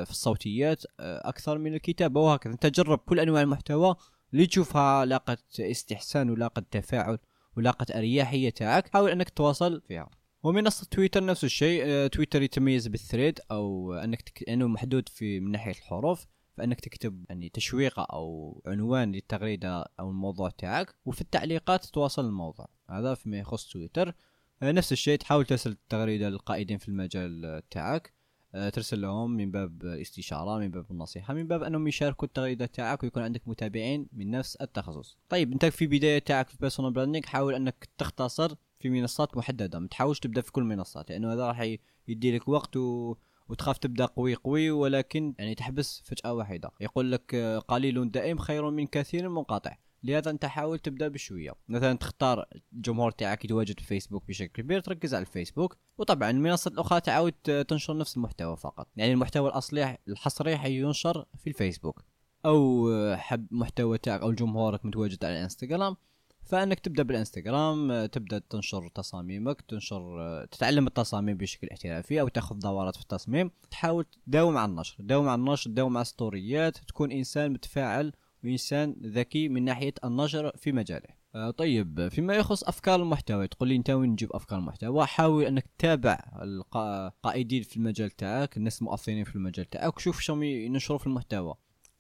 في 0.05 0.11
الصوتيات 0.11 0.83
آه، 1.01 1.29
أكثر 1.29 1.59
من 1.59 1.75
الكتابة 1.75 2.21
وهكذا. 2.21 2.53
أنت 2.53 2.67
جرب 2.67 2.99
كل 2.99 3.21
أنواع 3.21 3.43
المحتوى 3.43 3.95
اللي 4.33 4.47
تشوفها 4.47 5.05
لاقت 5.05 5.61
استحسان 5.61 6.31
ولاقت 6.31 6.65
تفاعل 6.71 7.19
ولاقت 7.57 7.91
أريحية 7.91 8.51
تاعك. 8.51 8.89
حاول 8.93 9.11
أنك 9.11 9.29
تواصل 9.31 9.83
فيها. 9.89 10.11
ومنصة 10.43 10.87
تويتر 10.91 11.25
نفس 11.25 11.45
الشيء 11.45 11.83
آه، 11.87 12.07
تويتر 12.07 12.43
يتميز 12.43 12.89
بالثريد 12.89 13.41
أو 13.51 13.95
أنك 13.95 14.23
تك... 14.23 14.49
أنه 14.49 14.67
محدود 14.69 15.09
في 15.09 15.41
من 15.41 15.51
ناحية 15.51 15.71
الحروف. 15.71 16.27
فإنك 16.57 16.81
تكتب 16.81 17.25
يعني 17.29 17.49
تشويقة 17.49 18.03
أو 18.03 18.63
عنوان 18.67 19.13
للتغريدة 19.13 19.85
أو 20.01 20.11
الموضوع 20.11 20.51
تاعك 20.51 20.95
وفي 21.05 21.21
التعليقات 21.21 21.85
تواصل 21.85 22.25
الموضوع. 22.25 22.69
هذا 22.91 23.15
فيما 23.15 23.39
يخص 23.39 23.69
تويتر. 23.69 24.15
آه، 24.63 24.73
نفس 24.73 24.93
الشيء 24.93 25.19
تحاول 25.19 25.45
ترسل 25.45 25.71
التغريدة 25.71 26.29
للقائدين 26.29 26.79
في 26.79 26.89
المجال 26.89 27.63
تاعك. 27.71 28.15
آه، 28.55 28.69
ترسل 28.69 29.01
لهم 29.01 29.31
من 29.31 29.51
باب 29.51 29.83
الاستشاره 29.83 30.59
من 30.59 30.71
باب 30.71 30.87
النصيحه 30.91 31.35
من 31.35 31.47
باب 31.47 31.63
أنهم 31.63 31.89
يشاركوا 31.89 32.29
التغريدة 32.29 32.67
تاعك 32.67 33.03
ويكون 33.03 33.23
عندك 33.23 33.49
متابعين 33.49 34.09
من 34.13 34.31
نفس 34.31 34.57
التخصص. 34.57 35.19
طيب 35.29 35.53
أنت 35.53 35.65
في 35.65 35.87
بداية 35.87 36.19
تاعك 36.19 36.49
في 36.49 36.55
ال 36.55 36.59
personal 36.59 36.93
branding 36.93 37.27
حاول 37.27 37.55
أنك 37.55 37.89
تختصر 37.99 38.55
في 38.81 38.91
منصات 38.91 39.37
محددة. 39.37 39.79
ما 39.79 39.89
تحاولش 39.89 40.19
تبدأ 40.19 40.41
في 40.41 40.53
كل 40.53 40.63
المنصات 40.63 41.11
لأنه 41.11 41.33
هذا 41.33 41.47
راح 41.47 41.77
يدي 42.09 42.37
لك 42.37 42.49
وقت 42.49 42.77
و 42.77 43.15
وتخاف 43.49 43.79
تبدا 43.79 44.07
قوي 44.07 44.35
قوي 44.35 44.71
ولكن 44.71 45.35
يعني 45.39 45.55
تحبس 45.55 46.03
فجأة 46.05 46.33
واحدة. 46.33 46.71
يقول 46.81 47.13
لك 47.13 47.35
آه، 47.35 47.59
قليل 47.59 48.11
دائم 48.11 48.39
خير 48.39 48.71
من 48.71 48.87
كثير 48.87 49.29
منقطع. 49.29 49.77
لهذا 50.03 50.31
انت 50.31 50.45
حاول 50.45 50.79
تبدا 50.79 51.09
بشوية. 51.09 51.53
مثلا 51.69 51.99
تختار 51.99 52.45
الجمهور 52.73 53.11
تاعك 53.11 53.45
يتواجد 53.45 53.81
في 53.81 53.87
فيسبوك 53.87 54.29
بشكل 54.29 54.63
كبير 54.63 54.81
تركز 54.81 55.15
على 55.15 55.23
الفيسبوك. 55.23 55.77
وطبعا 55.99 56.31
المنصات 56.31 56.73
الأخرى 56.73 57.01
تعاود 57.01 57.33
تنشر 57.69 57.97
نفس 57.97 58.17
المحتوى 58.17 58.57
فقط. 58.57 58.89
يعني 58.97 59.13
المحتوى 59.13 59.49
الأصلي 59.49 59.99
الحصري 60.09 60.57
حينشر 60.57 61.27
في 61.39 61.47
الفيسبوك. 61.47 62.05
أو 62.47 62.91
آه، 62.91 63.17
حب 63.17 63.47
محتوى 63.51 63.99
تاعك 63.99 64.21
أو 64.21 64.33
جمهورك 64.33 64.87
متواجد 64.87 65.25
على 65.25 65.37
الإنستغرام. 65.37 65.97
فانك 66.45 66.81
تبدا 66.81 67.03
بالانستغرام 67.03 68.07
تبدا 68.07 68.39
تنشر 68.39 68.89
تصاميمك 68.89 69.61
تنشر 69.61 70.45
تتعلم 70.51 70.87
التصاميم 70.87 71.37
بشكل 71.37 71.69
احترافي 71.69 72.21
أو 72.21 72.29
تاخذ 72.29 72.59
دورات 72.59 72.97
في 72.97 73.03
التصميم. 73.03 73.51
تحاول 73.71 74.05
تداوم 74.27 74.57
على 74.57 74.71
النشر 74.71 74.97
تداوم 74.99 75.29
على 75.29 75.39
النشر 75.39 75.71
تداوم 75.71 75.97
على 75.97 76.03
الستوريات 76.03 76.79
تكون 76.79 77.13
إنسان 77.13 77.53
متفاعل 77.53 78.13
وإنسان 78.45 78.97
ذكي 79.03 79.49
من 79.49 79.65
ناحية 79.65 79.95
النشر 80.05 80.53
في 80.57 80.73
مجاله. 80.73 81.25
آه 81.35 81.51
طيب 81.51 82.09
فيما 82.09 82.35
يخص 82.35 82.65
أفكار 82.65 83.03
المحتوى 83.03 83.49
تقول 83.49 83.69
لي 83.69 83.77
أنت 83.77 83.91
وين 83.91 84.11
نجيب 84.11 84.33
أفكار 84.33 84.59
المحتوى؟ 84.59 85.07
حاول 85.07 85.45
أنك 85.45 85.67
تتابع 85.79 86.19
القائدين 86.43 87.63
في 87.63 87.77
المجال 87.77 88.11
تاعك 88.11 88.57
الناس 88.57 88.83
المؤثرين 88.83 89.25
في 89.25 89.37
المجال 89.37 89.71
تاعك 89.71 89.97
وشوف 89.97 90.21
شو 90.21 90.43
ينشروا 90.43 90.99
في 90.99 91.07
المحتوى. 91.07 91.55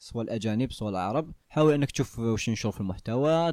سواء 0.05 0.25
الأجانب 0.25 0.73
سواء 0.73 0.91
العرب 0.91 1.33
حاول 1.49 1.75
إنك 1.75 1.91
تشوف 1.91 2.19
وش 2.19 2.49
ينشر 2.49 2.71
في 2.71 2.81
المحتوى 2.81 3.53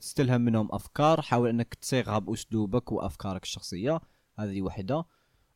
تستلهم 0.00 0.40
منهم 0.40 0.68
أفكار 0.72 1.22
حاول 1.22 1.48
إنك 1.48 1.74
تصيغها 1.74 2.18
بأسلوبك 2.18 2.92
وأفكارك 2.92 3.42
الشخصية 3.42 4.00
هذه 4.38 4.62
واحدة 4.62 5.04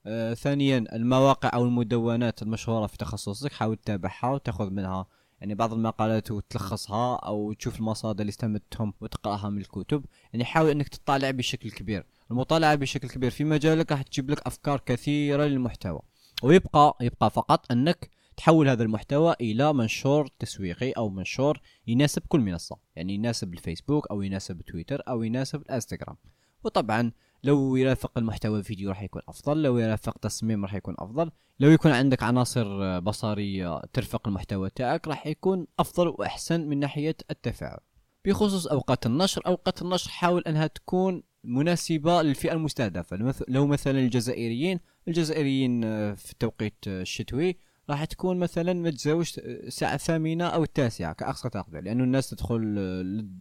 آه 0.07 0.35
ثانيا 0.35 0.79
المواقع 0.93 1.51
أو 1.55 1.65
المدونات 1.65 2.43
المشهورة 2.43 2.87
في 2.87 2.97
تخصصك 2.97 3.53
حاول 3.53 3.77
تتابعها 3.77 4.31
وتأخذ 4.31 4.71
منها. 4.71 5.07
يعني 5.41 5.55
بعض 5.55 5.73
المقالات 5.73 6.31
وتلخصها 6.31 7.17
أو 7.17 7.53
تشوف 7.53 7.79
المصادر 7.79 8.21
اللي 8.21 8.31
استمدتهم 8.31 8.95
وتقرأها 9.01 9.49
من 9.51 9.59
الكتب. 9.59 10.05
يعني 10.33 10.45
حاول 10.45 10.71
إنك 10.71 10.89
تطالع 10.89 11.31
بشكل 11.31 11.71
كبير. 11.71 12.07
المطالعة 12.31 12.75
بشكل 12.75 13.09
كبير 13.09 13.31
في 13.31 13.45
مجالك 13.45 13.93
راح 13.93 14.03
تجيب 14.03 14.31
لك 14.31 14.47
أفكار 14.47 14.81
كثيرة 14.87 15.45
للمحتوى. 15.45 16.01
ويبقى 16.43 16.97
يبقى 17.01 17.31
فقط 17.31 17.73
إنك 17.73 18.11
تحول 18.41 18.69
هذا 18.69 18.83
المحتوى 18.83 19.35
إلى 19.41 19.73
منشور 19.73 20.29
تسويقي 20.39 20.91
أو 20.91 21.09
منشور 21.09 21.61
يناسب 21.87 22.23
كل 22.29 22.41
منصة. 22.41 22.77
يعني 22.97 23.15
يناسب 23.15 23.55
الفيسبوك 23.55 24.07
أو 24.11 24.23
يناسب 24.23 24.61
تويتر 24.61 25.03
أو 25.09 25.23
يناسب 25.23 25.61
الإنستغرام. 25.61 26.17
وطبعا 26.65 27.13
لو 27.45 27.77
يرافق 27.77 28.19
المحتوى 28.19 28.63
فيديو 28.63 28.89
راح 28.89 29.03
يكون 29.03 29.23
أفضل 29.29 29.63
لو 29.63 29.79
يرافق 29.79 30.19
تصميم 30.19 30.65
راح 30.65 30.75
يكون 30.75 30.95
أفضل 30.99 31.31
لو 31.61 31.71
يكون 31.71 31.91
عندك 31.93 32.23
عناصر 32.23 32.99
بصرية 33.01 33.81
ترفق 33.93 34.29
المحتوى 34.29 34.71
تاعك 34.71 35.09
راح 35.09 35.27
يكون 35.27 35.67
أفضل 35.79 36.09
وأحسن 36.09 36.69
من 36.69 36.79
ناحية 36.79 37.17
التفاعل. 37.31 37.81
بخصوص 38.25 38.67
أوقات 38.67 39.07
النشر 39.07 39.43
أوقات 39.47 39.83
النشر 39.83 40.11
حاول 40.11 40.43
أنها 40.47 40.67
تكون 40.67 41.23
مناسبة 41.45 42.23
للفئة 42.23 42.53
المستهدفة. 42.53 43.35
لو 43.49 43.67
مثلا 43.67 43.99
الجزائريين 43.99 44.81
الجزائريين 45.09 45.83
في 46.15 46.33
التوقيت 46.33 46.87
الشتوي 46.87 47.70
راح 47.91 48.05
تكون 48.05 48.39
مثلا 48.39 48.73
ما 48.73 48.91
تزاوجش 48.91 49.39
الساعة 49.39 49.95
الثامنة 49.95 50.47
أو 50.47 50.63
التاسعة 50.63 51.13
كأقصى 51.13 51.49
تقدير 51.49 51.81
لأنه 51.81 52.05
الناس 52.05 52.31
تدخل 52.31 52.61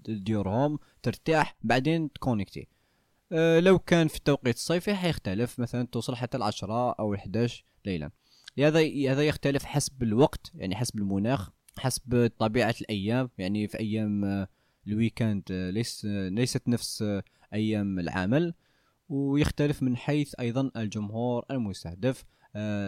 لديورهم 0.07 0.79
ترتاح 1.03 1.55
بعدين 1.63 2.13
تكونكتي. 2.13 2.67
أه 3.31 3.59
لو 3.59 3.79
كان 3.79 4.07
في 4.07 4.17
التوقيت 4.17 4.55
الصيفي 4.55 4.95
حيختلف 4.95 5.59
مثلا 5.59 5.87
توصل 5.91 6.15
حتى 6.15 6.37
العشرة 6.37 6.91
أو 6.91 7.13
الحداش 7.13 7.65
ليلا. 7.85 8.11
لهذا 8.57 8.79
هذا 9.11 9.23
يختلف 9.23 9.65
حسب 9.65 10.03
الوقت 10.03 10.51
يعني 10.55 10.75
حسب 10.75 10.97
المناخ 10.97 11.49
حسب 11.77 12.31
طبيعة 12.39 12.75
الأيام. 12.81 13.29
يعني 13.37 13.67
في 13.67 13.79
أيام 13.79 14.25
آه، 14.25 14.47
الويكاند 14.87 15.43
آه، 15.51 15.69
ليس 15.69 16.05
ليست 16.05 16.67
نفس 16.67 17.01
آه، 17.01 17.23
أيام 17.53 17.99
العمل 17.99 18.53
ويختلف 19.09 19.83
من 19.83 19.97
حيث 19.97 20.35
أيضا 20.39 20.71
الجمهور 20.75 21.45
المستهدف. 21.51 22.21
آه، 22.21 22.38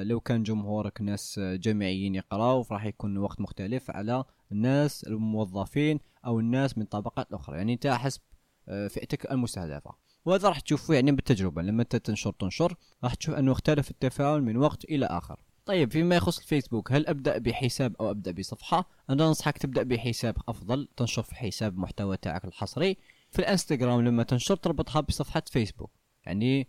لو 0.03 0.19
كان 0.19 0.43
جمهورك 0.43 1.01
ناس 1.01 1.39
جامعيين 1.39 2.15
يقراوا 2.15 2.63
فراح 2.63 2.85
يكون 2.85 3.17
وقت 3.17 3.41
مختلف 3.41 3.91
على 3.91 4.23
الناس 4.51 5.03
الموظفين 5.03 5.99
أو 6.25 6.39
الناس 6.39 6.77
من 6.77 6.85
طبقات 6.85 7.33
أخرى. 7.33 7.57
يعني 7.57 7.73
أنت 7.73 7.87
حسب 7.87 8.21
آه، 8.69 8.87
فئتك 8.87 9.31
المستهدفة. 9.31 9.91
وهذا 10.25 10.49
راح 10.49 10.59
تشوفه 10.59 10.93
يعني 10.93 11.11
بالتجربة. 11.11 11.61
لما 11.61 11.81
أنت 11.83 11.95
تنشر 11.95 12.31
تنشر 12.31 12.75
راح 13.03 13.13
تشوف 13.13 13.35
أنه 13.35 13.51
اختلف 13.51 13.91
التفاعل 13.91 14.41
من 14.41 14.57
وقت 14.57 14.85
إلى 14.85 15.05
آخر. 15.05 15.39
طيب 15.65 15.91
فيما 15.91 16.15
يخص 16.15 16.39
الفيسبوك 16.39 16.91
هل 16.91 17.07
أبدأ 17.07 17.37
بحساب 17.37 17.95
أو 17.99 18.11
أبدأ 18.11 18.31
بصفحة؟ 18.31 18.89
أنا 19.09 19.27
أنصحك 19.27 19.57
تبدأ 19.57 19.83
بحساب 19.83 20.37
أفضل. 20.49 20.87
تنشر 20.97 21.23
في 21.23 21.35
حساب 21.35 21.77
محتوى 21.77 22.17
تاعك 22.17 22.45
الحصري. 22.45 22.97
في 23.31 23.39
الإنستغرام 23.39 24.01
لما 24.01 24.23
تنشر 24.23 24.55
تربطها 24.55 25.01
بصفحة 25.01 25.43
فيسبوك. 25.51 25.91
يعني 26.25 26.61
آه، 26.61 26.65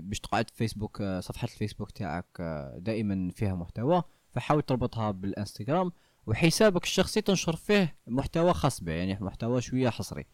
باش 0.00 0.20
تقعد 0.20 0.50
فيسبوك 0.50 1.00
آه، 1.00 1.20
صفحه 1.20 1.44
الفيسبوك 1.44 1.90
تاعك 1.90 2.26
آه، 2.40 2.78
دائما 2.78 3.30
فيها 3.30 3.54
محتوى 3.54 4.02
فحاول 4.34 4.62
تربطها 4.62 5.10
بالإنستغرام 5.10 5.92
وحسابك 6.26 6.84
الشخصي 6.84 7.20
تنشر 7.20 7.56
فيه 7.56 7.96
محتوى 8.06 8.52
خاص 8.54 8.82
به 8.82 8.92
يعني 8.92 9.18
محتوى 9.20 9.60
شوية 9.60 9.88
حصري. 9.88 10.26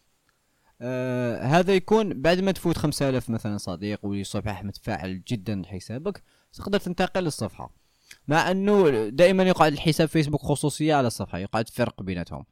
آه 0.81 1.43
هذا 1.43 1.73
يكون 1.75 2.21
بعد 2.21 2.39
ما 2.39 2.51
تفوت 2.51 2.77
5000 2.77 3.29
مثلا 3.29 3.57
صديق 3.57 4.05
ويصبح 4.05 4.63
متفاعل 4.63 5.23
جدا 5.27 5.61
حسابك 5.65 6.23
تقدر 6.53 6.79
تنتقل 6.79 7.23
للصفحة. 7.23 7.73
مع 8.27 8.51
أنه 8.51 9.09
دائما 9.09 9.43
يقعد 9.43 9.73
الحساب 9.73 10.07
فيسبوك 10.07 10.41
خصوصية 10.41 10.95
على 10.95 11.07
الصفحة 11.07 11.37
يقعد 11.37 11.69
فرق 11.69 12.03
بيناتهم. 12.03 12.45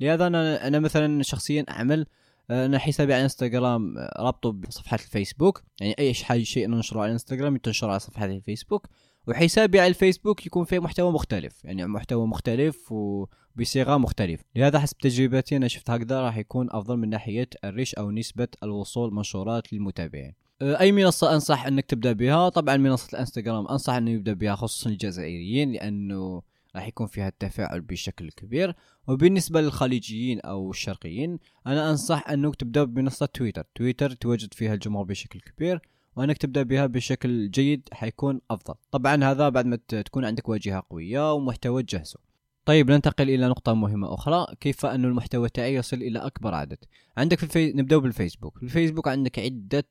لهذا 0.00 0.26
أنا 0.26 0.66
أنا 0.66 0.78
مثلا 0.78 1.22
شخصيا 1.22 1.64
أعمل 1.70 2.06
أنا 2.50 2.78
حسابي 2.78 3.14
على 3.14 3.22
إنستغرام 3.22 3.94
رابطه 3.98 4.52
بصفحة 4.52 4.94
الفيسبوك. 4.94 5.62
يعني 5.80 5.94
أي 5.98 6.14
حاجة 6.14 6.42
شيء 6.42 6.68
ننشره 6.68 7.00
على 7.00 7.12
إنستغرام 7.12 7.56
تنشر 7.56 7.90
على 7.90 7.98
صفحة 7.98 8.24
الفيسبوك. 8.24 8.86
وحسابي 9.26 9.80
على 9.80 9.88
الفيسبوك 9.88 10.46
يكون 10.46 10.64
فيه 10.64 10.78
محتوى 10.78 11.12
مختلف. 11.12 11.64
يعني 11.64 11.86
محتوى 11.86 12.26
مختلف 12.26 12.92
وبصيغه 12.92 13.96
مختلفة. 13.96 14.44
لهذا 14.56 14.78
حسب 14.78 14.98
تجربتي 14.98 15.56
أنا 15.56 15.68
شفت 15.68 15.90
هكذا 15.90 16.20
راح 16.20 16.36
يكون 16.36 16.68
أفضل 16.70 16.96
من 16.96 17.08
ناحية 17.08 17.48
الريش 17.64 17.94
أو 17.94 18.10
نسبة 18.10 18.48
الوصول 18.62 19.14
منشورات 19.14 19.72
للمتابعين. 19.72 20.34
آه، 20.62 20.80
أي 20.80 20.92
منصة 20.92 21.34
أنصح 21.34 21.66
أنك 21.66 21.86
تبدأ 21.86 22.12
بها؟ 22.12 22.48
طبعا 22.48 22.76
منصة 22.76 23.08
الإنستغرام 23.12 23.66
أنصح 23.66 23.92
أنه 23.92 24.10
يبدأ 24.10 24.32
بها 24.32 24.54
خصوصا 24.54 24.90
الجزائريين 24.90 25.72
لأنه 25.72 26.42
راح 26.78 26.88
يكون 26.88 27.06
فيها 27.06 27.28
التفاعل 27.28 27.80
بشكل 27.80 28.30
كبير. 28.30 28.74
وبالنسبة 29.06 29.60
للخليجيين 29.60 30.40
أو 30.40 30.70
الشرقيين 30.70 31.38
أنا 31.66 31.90
أنصح 31.90 32.30
أنك 32.30 32.56
تبدأ 32.56 32.84
بمنصة 32.84 33.26
تويتر. 33.26 33.64
تويتر 33.74 34.10
تواجد 34.10 34.54
فيها 34.54 34.74
الجمهور 34.74 35.04
بشكل 35.04 35.40
كبير 35.40 35.80
وأنك 36.16 36.38
تبدأ 36.38 36.62
بها 36.62 36.86
بشكل 36.86 37.50
جيد 37.50 37.88
حيكون 37.92 38.40
أفضل. 38.50 38.74
طبعا 38.90 39.24
هذا 39.24 39.48
بعد 39.48 39.66
ما 39.66 39.76
تكون 39.76 40.24
عندك 40.24 40.48
واجهه 40.48 40.82
قوية 40.90 41.32
ومحتوى 41.32 41.82
تجهزه 41.82 42.28
طيب 42.68 42.90
ننتقل 42.90 43.30
إلى 43.30 43.48
نقطة 43.48 43.74
مهمة 43.74 44.14
أخرى 44.14 44.46
كيف 44.60 44.86
أن 44.86 45.04
المحتوى 45.04 45.48
تاعي 45.48 45.74
يصل 45.74 45.96
إلى 45.96 46.18
أكبر 46.18 46.54
عدد؟ 46.54 46.78
عندك 47.16 47.38
في 47.38 47.44
الفي... 47.44 47.72
نبدأ 47.72 47.98
بالفيسبوك. 47.98 48.58
في 48.58 48.62
الفيسبوك 48.62 49.08
عندك 49.08 49.38
عدة 49.38 49.88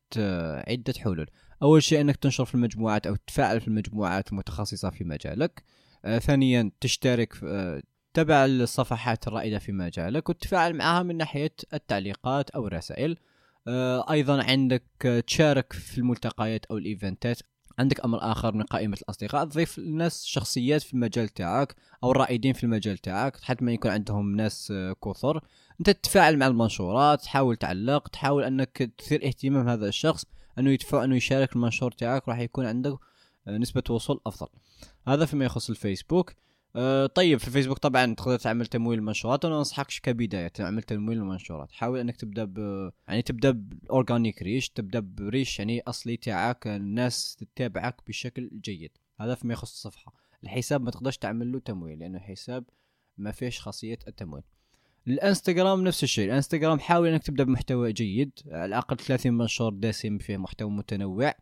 عدة 0.67 0.93
حلول. 0.97 1.27
أول 1.61 1.83
شيء 1.83 2.01
أنك 2.01 2.15
تنشر 2.15 2.45
في 2.45 2.55
المجموعات 2.55 3.07
أو 3.07 3.15
تفاعل 3.15 3.61
في 3.61 3.67
المجموعات 3.67 4.31
المتخصصة 4.31 4.89
في 4.89 5.03
مجالك. 5.03 5.63
آه 5.63 5.86
ثانيا 6.19 6.71
تشترك 6.81 7.43
آه 7.43 7.81
تبع 8.13 8.45
الصفحات 8.45 9.27
الرائدة 9.27 9.59
في 9.59 9.71
مجالك 9.71 10.29
وتتفاعل 10.29 10.73
معها 10.73 11.03
من 11.03 11.17
ناحية 11.17 11.53
التعليقات 11.73 12.49
أو 12.49 12.67
الرسائل. 12.67 13.17
آه 13.67 14.11
أيضا 14.11 14.43
عندك 14.43 14.83
تشارك 15.27 15.73
في 15.73 15.97
الملتقيات 15.97 16.65
أو 16.65 16.77
الإيفنتات. 16.77 17.37
عندك 17.79 18.05
أمر 18.05 18.31
آخر 18.31 18.53
من 18.53 18.63
قائمة 18.63 18.97
الأصدقاء. 19.01 19.45
تضيف 19.45 19.77
الناس 19.77 20.25
شخصيات 20.25 20.81
في 20.81 20.93
المجال 20.93 21.29
تاعك 21.29 21.75
أو 22.03 22.11
الرائدين 22.11 22.53
في 22.53 22.63
المجال 22.63 22.97
تاعك 22.97 23.37
حتى 23.41 23.65
ما 23.65 23.73
يكون 23.73 23.91
عندهم 23.91 24.35
ناس 24.35 24.71
آه، 24.71 24.95
كثر. 25.05 25.41
أنت 25.79 25.89
تتفاعل 25.89 26.37
مع 26.37 26.47
المنشورات 26.47 27.21
تحاول 27.21 27.55
تعلق 27.55 28.07
تحاول 28.07 28.43
أنك 28.43 28.91
تثير 28.97 29.27
اهتمام 29.27 29.69
هذا 29.69 29.87
الشخص 29.87 30.25
أنه 30.59 30.71
يدفع 30.71 31.03
أنه 31.03 31.15
يشارك 31.15 31.55
المنشور 31.55 31.91
تاعك 31.91 32.29
راح 32.29 32.39
يكون 32.39 32.65
عندك 32.65 32.97
آه، 33.47 33.57
نسبة 33.57 33.83
وصول 33.89 34.21
أفضل. 34.25 34.47
هذا 35.07 35.25
فيما 35.25 35.45
يخص 35.45 35.69
الفيسبوك. 35.69 36.33
أه 36.75 37.05
طيب 37.05 37.39
في 37.39 37.47
الفيسبوك 37.47 37.77
طبعا 37.77 38.15
تقدر 38.15 38.39
تعمل 38.39 38.65
تمويل 38.65 38.99
المنشورات 38.99 39.45
وأنا 39.45 39.57
انصحكش 39.57 39.99
كبداية 39.99 40.47
تعمل 40.47 40.83
تمويل 40.83 41.17
المنشورات. 41.17 41.71
حاول 41.71 41.99
إنك 41.99 42.15
تبدأ 42.15 42.43
ب 42.43 42.57
يعني 43.07 43.21
تبدأ 43.21 43.51
ب 43.51 43.63
organic 43.63 44.41
reach 44.41 44.69
تبدأ 44.69 44.99
ب 44.99 45.09
reach 45.09 45.59
يعني 45.59 45.81
أصلي 45.81 46.17
تاعك 46.17 46.67
الناس 46.67 47.35
تتابعك 47.35 48.01
بشكل 48.07 48.49
جيد. 48.63 48.91
هذا 49.21 49.35
فيما 49.35 49.53
يخص 49.53 49.71
الصفحة. 49.71 50.13
الحساب 50.43 50.81
ما 50.81 50.91
تقدرش 50.91 51.17
تعمل 51.17 51.51
له 51.51 51.59
تمويل 51.59 51.99
لأنه 51.99 52.19
حساب 52.19 52.63
ما 53.17 53.31
فيش 53.31 53.59
خاصية 53.59 53.99
التمويل. 54.07 54.43
الانستغرام 55.07 55.83
نفس 55.83 56.03
الشيء. 56.03 56.25
الانستغرام 56.25 56.79
حاول 56.79 57.07
إنك 57.07 57.23
تبدأ 57.23 57.43
بمحتوى 57.43 57.93
جيد 57.93 58.31
على 58.47 58.65
الأقل 58.65 58.97
30 58.97 59.33
منشور 59.33 59.73
دسم 59.73 60.17
فيه 60.17 60.37
محتوى 60.37 60.69
متنوع. 60.69 61.33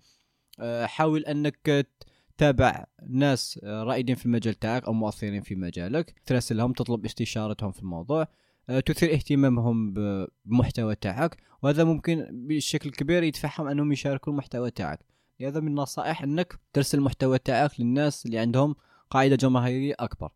أه 0.59 0.85
حاول 0.85 1.25
إنك 1.25 1.87
تابع 2.37 2.85
ناس 3.09 3.59
رائدين 3.63 4.15
في 4.15 4.25
المجال 4.25 4.53
تاعك 4.53 4.83
أو 4.85 4.93
مؤثرين 4.93 5.41
في 5.41 5.55
مجالك 5.55 6.13
تراسلهم 6.25 6.73
تطلب 6.73 7.05
استشارتهم 7.05 7.71
في 7.71 7.81
الموضوع 7.81 8.27
آه، 8.69 8.79
تثير 8.79 9.13
اهتمامهم 9.13 9.93
بمحتوى 10.45 10.95
تاعك 10.95 11.37
وهذا 11.61 11.83
ممكن 11.83 12.27
بشكل 12.31 12.91
كبير 12.91 13.23
يدفعهم 13.23 13.67
أنهم 13.67 13.91
يشاركوا 13.91 14.33
المحتوى 14.33 14.71
تاعك. 14.71 14.99
لهذا 15.39 15.59
من 15.59 15.67
النصائح 15.67 16.23
إنك 16.23 16.59
ترسل 16.73 16.97
المحتوى 16.97 17.37
تاعك 17.37 17.79
للناس 17.79 18.25
اللي 18.25 18.39
عندهم 18.39 18.75
قاعدة 19.09 19.35
جماهيرية 19.35 19.95
أكبر. 19.99 20.29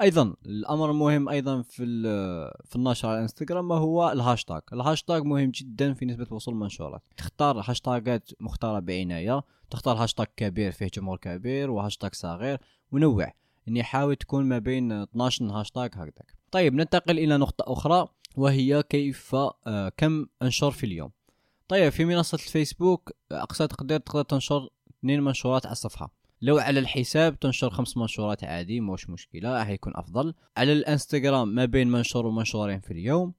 أيضا 0.00 0.34
الأمر 0.46 0.90
المهم 0.90 1.28
أيضا 1.28 1.62
في 1.62 1.84
في 2.64 2.76
النشر 2.76 3.08
على 3.08 3.16
الانستغرام 3.16 3.72
هو 3.72 4.12
ال 4.12 4.18
hashtag 4.18 4.62
ال 4.72 4.78
hashtag 4.78 5.22
مهم 5.22 5.50
جدا 5.50 5.94
في 5.94 6.06
نسبة 6.06 6.26
وصول 6.30 6.54
المنشورات. 6.54 7.02
تختار 7.16 7.60
هاشتاجات 7.60 8.30
مختارة 8.40 8.78
بعناية 8.78 9.42
تختار 9.70 9.96
هاشتاج 9.96 10.26
كبير 10.36 10.72
فيه 10.72 10.88
جمهور 10.94 11.16
كبير 11.16 11.70
وهاشتاج 11.70 12.14
صغير 12.14 12.58
ونوع. 12.92 13.32
اني 13.68 13.82
حاول 13.82 14.16
تكون 14.16 14.44
ما 14.44 14.58
بين 14.58 14.92
12 14.92 15.44
هاشتاج 15.44 15.90
هكذاك. 15.94 16.34
طيب 16.50 16.74
ننتقل 16.74 17.18
إلى 17.18 17.36
نقطة 17.36 17.72
أخرى 17.72 18.08
وهي 18.36 18.82
كيف 18.82 19.34
آه 19.66 19.88
كم 19.96 20.26
انشر 20.42 20.70
في 20.70 20.86
اليوم. 20.86 21.10
طيب 21.68 21.88
في 21.88 22.04
منصة 22.04 22.34
الفيسبوك 22.34 23.10
أقصى 23.32 23.66
تقدير 23.66 23.98
تقدر 23.98 24.22
تنشر 24.22 24.68
اثنين 24.90 25.20
منشورات 25.20 25.66
على 25.66 25.72
الصفحة. 25.72 26.21
لو 26.42 26.58
على 26.58 26.80
الحساب 26.80 27.38
تنشر 27.38 27.70
خمس 27.70 27.96
منشورات 27.96 28.44
عادي 28.44 28.80
موش 28.80 29.10
مشكلة 29.10 29.62
هيكون 29.62 29.92
أفضل. 29.96 30.34
على 30.56 30.72
الإنستغرام 30.72 31.48
ما 31.48 31.64
بين 31.64 31.88
منشور 31.88 32.26
ومنشورين 32.26 32.80
في 32.80 32.90
اليوم. 32.90 33.34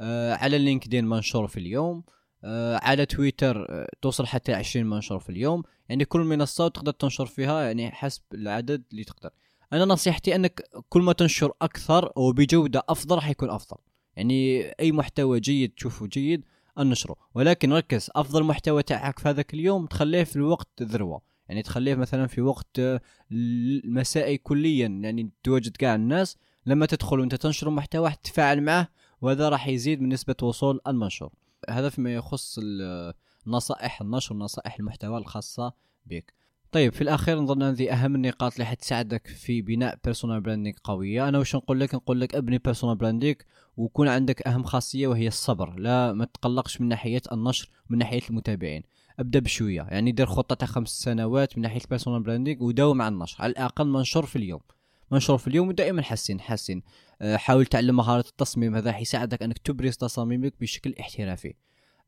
آه 0.00 0.34
على 0.34 0.56
اللينكدين 0.56 1.04
منشور 1.04 1.46
في 1.46 1.60
اليوم. 1.60 2.04
آه 2.44 2.80
على 2.82 3.06
تويتر 3.06 3.66
آه 3.70 3.88
توصل 4.02 4.26
حتى 4.26 4.54
20 4.54 4.86
منشور 4.86 5.18
في 5.18 5.30
اليوم. 5.30 5.62
يعني 5.88 6.04
كل 6.04 6.20
منصة 6.20 6.68
تقدر 6.68 6.92
تنشر 6.92 7.26
فيها 7.26 7.62
يعني 7.62 7.90
حسب 7.90 8.22
العدد 8.34 8.84
اللي 8.92 9.04
تقدر. 9.04 9.30
أنا 9.72 9.84
نصيحتي 9.84 10.34
أنك 10.34 10.62
كل 10.88 11.02
ما 11.02 11.12
تنشر 11.12 11.52
أكثر 11.62 12.12
وبجوده 12.16 12.82
أفضل 12.88 13.16
راح 13.16 13.28
يكون 13.28 13.50
أفضل. 13.50 13.78
يعني 14.16 14.62
أي 14.80 14.92
محتوى 14.92 15.40
جيد 15.40 15.70
تشوفه 15.70 16.06
جيد 16.06 16.44
انشره. 16.78 17.16
ولكن 17.34 17.72
ركز 17.72 18.10
أفضل 18.16 18.44
محتوى 18.44 18.82
تاعك 18.82 19.18
في 19.18 19.28
هذاك 19.28 19.54
اليوم 19.54 19.86
تخليه 19.86 20.24
في 20.24 20.36
الوقت 20.36 20.68
الذروه 20.80 21.29
يعني 21.50 21.62
تخليه 21.62 21.94
مثلا 21.94 22.26
في 22.26 22.40
وقت 22.40 22.78
آه، 22.78 23.00
المسائي 23.32 24.38
كليا. 24.38 24.86
يعني 24.86 25.30
تواجد 25.42 25.76
كاع 25.76 25.94
الناس 25.94 26.36
لما 26.66 26.86
تدخل 26.86 27.20
وانت 27.20 27.34
تنشر 27.34 27.70
محتوى 27.70 28.10
تتفاعل 28.10 28.62
معه 28.62 28.88
وهذا 29.20 29.48
راح 29.48 29.68
يزيد 29.68 30.00
من 30.02 30.08
نسبة 30.08 30.36
وصول 30.42 30.80
المنشور. 30.86 31.32
هذا 31.68 31.88
فيما 31.88 32.14
يخص 32.14 32.58
نصائح 33.46 34.00
النشر 34.00 34.34
نصائح 34.34 34.78
المحتوى 34.78 35.18
الخاصة 35.18 35.72
بك. 36.06 36.34
طيب 36.72 36.92
في 36.92 37.00
الأخير 37.00 37.40
نظن 37.40 37.62
هذه 37.62 37.92
أهم 37.92 38.14
النقاط 38.14 38.52
اللي 38.52 38.64
حتساعدك 38.64 39.26
في 39.26 39.62
بناء 39.62 39.98
personal 40.04 40.40
branding 40.40 40.76
قوية. 40.84 41.28
أنا 41.28 41.38
واش 41.38 41.56
نقول 41.56 41.80
لك؟ 41.80 41.94
نقول 41.94 42.20
لك 42.20 42.34
أبني 42.34 42.58
personal 42.58 42.96
branding 42.96 43.36
ويكون 43.76 44.08
عندك 44.08 44.46
أهم 44.46 44.62
خاصية 44.62 45.06
وهي 45.06 45.28
الصبر. 45.28 45.74
لا 45.78 46.12
ما 46.12 46.24
تقلقش 46.24 46.80
من 46.80 46.88
ناحية 46.88 47.22
النشر 47.32 47.70
من 47.88 47.98
ناحية 47.98 48.22
المتابعين. 48.30 48.82
أبدأ 49.20 49.38
بشوية. 49.38 49.82
يعني 49.90 50.12
دير 50.12 50.26
خطه 50.26 50.54
تاع 50.54 50.68
خمس 50.68 50.88
سنوات 50.88 51.56
من 51.56 51.62
ناحية 51.62 51.80
ال 51.80 51.85
personal 51.85 52.22
branding 52.22 52.64
وداوم 52.64 53.02
على 53.02 53.14
النشر. 53.14 53.36
على 53.42 53.50
الأقل 53.50 53.86
منشور 53.86 54.26
في 54.26 54.36
اليوم. 54.36 54.60
منشور 55.10 55.38
في 55.38 55.48
اليوم 55.48 55.68
ودائما 55.68 56.02
حسن 56.02 56.40
حسن 56.40 56.82
أه 57.22 57.36
حاول 57.36 57.66
تعلم 57.66 57.96
مهارة 57.96 58.24
التصميم. 58.28 58.76
هذا 58.76 58.92
حيساعدك 58.92 59.42
أنك 59.42 59.58
تبرز 59.58 59.96
تصاميمك 59.96 60.54
بشكل 60.60 60.94
احترافي. 61.00 61.54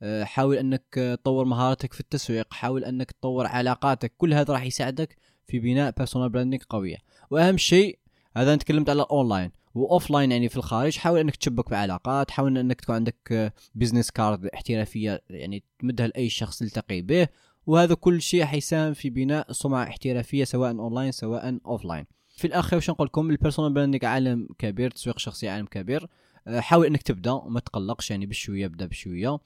أه 0.03 0.25
حاول 0.25 0.57
أنك 0.57 0.85
تطور 0.95 1.45
مهاراتك 1.45 1.93
في 1.93 2.01
التسويق. 2.01 2.55
حاول 2.55 2.85
أنك 2.85 3.11
تطور 3.11 3.47
علاقاتك. 3.47 4.13
كل 4.19 4.35
هذا 4.35 4.55
راح 4.55 4.63
يساعدك 4.63 5.17
في 5.47 5.59
بناء 5.59 5.95
personal 5.97 6.29
branding 6.29 6.63
قوية. 6.69 6.97
وأهم 7.31 7.57
شيء 7.57 7.99
هذا 8.37 8.55
نتكلمت 8.55 8.91
على 8.91 9.03
ال 9.03 9.09
online 9.09 9.45
و 9.45 9.51
offline 9.75 10.33
يعني 10.33 10.49
في 10.49 10.57
الخارج 10.57 10.97
حاول 10.97 11.21
إنك 11.21 11.37
تشبك 11.37 11.71
بعلاقات 11.71 12.31
حاول 12.31 12.59
إنك 12.59 12.81
تكون 12.81 12.95
عندك 12.95 13.53
business 13.75 14.11
card 14.11 14.47
احترافية 14.47 15.23
يعني 15.31 15.65
تمدها 15.79 16.07
لأي 16.07 16.29
شخص 16.29 16.59
تلتقي 16.59 17.03
به 17.03 17.29
وهذا 17.67 17.95
كل 17.95 18.23
شيء 18.23 18.45
حيساهم 18.45 18.95
في 18.95 19.11
بناء 19.11 19.53
سمعة 19.53 19.83
احترافية 19.85 20.45
سواء 20.45 20.71
اونلاين 20.71 21.13
سواء 21.13 21.59
offline 21.67 22.07
في 22.37 22.47
الأخير 22.47 22.77
واش 22.77 22.91
نقول 22.91 23.07
لكم؟ 23.07 23.31
ال 23.31 23.36
personal 23.36 23.73
branding 23.73 24.05
عالم 24.05 24.49
كبير 24.59 24.91
تسويق 24.91 25.19
شخصي 25.19 25.49
عالم 25.49 25.67
كبير. 25.67 26.07
آه، 26.47 26.61
حاول 26.61 26.87
إنك 26.87 27.03
تبدأ 27.03 27.31
وما 27.31 27.61
تقلقش 27.61 28.11
يعني 28.11 28.27
بشوية 28.27 28.67
ابدأ 28.67 28.87
بشوية. 28.87 29.39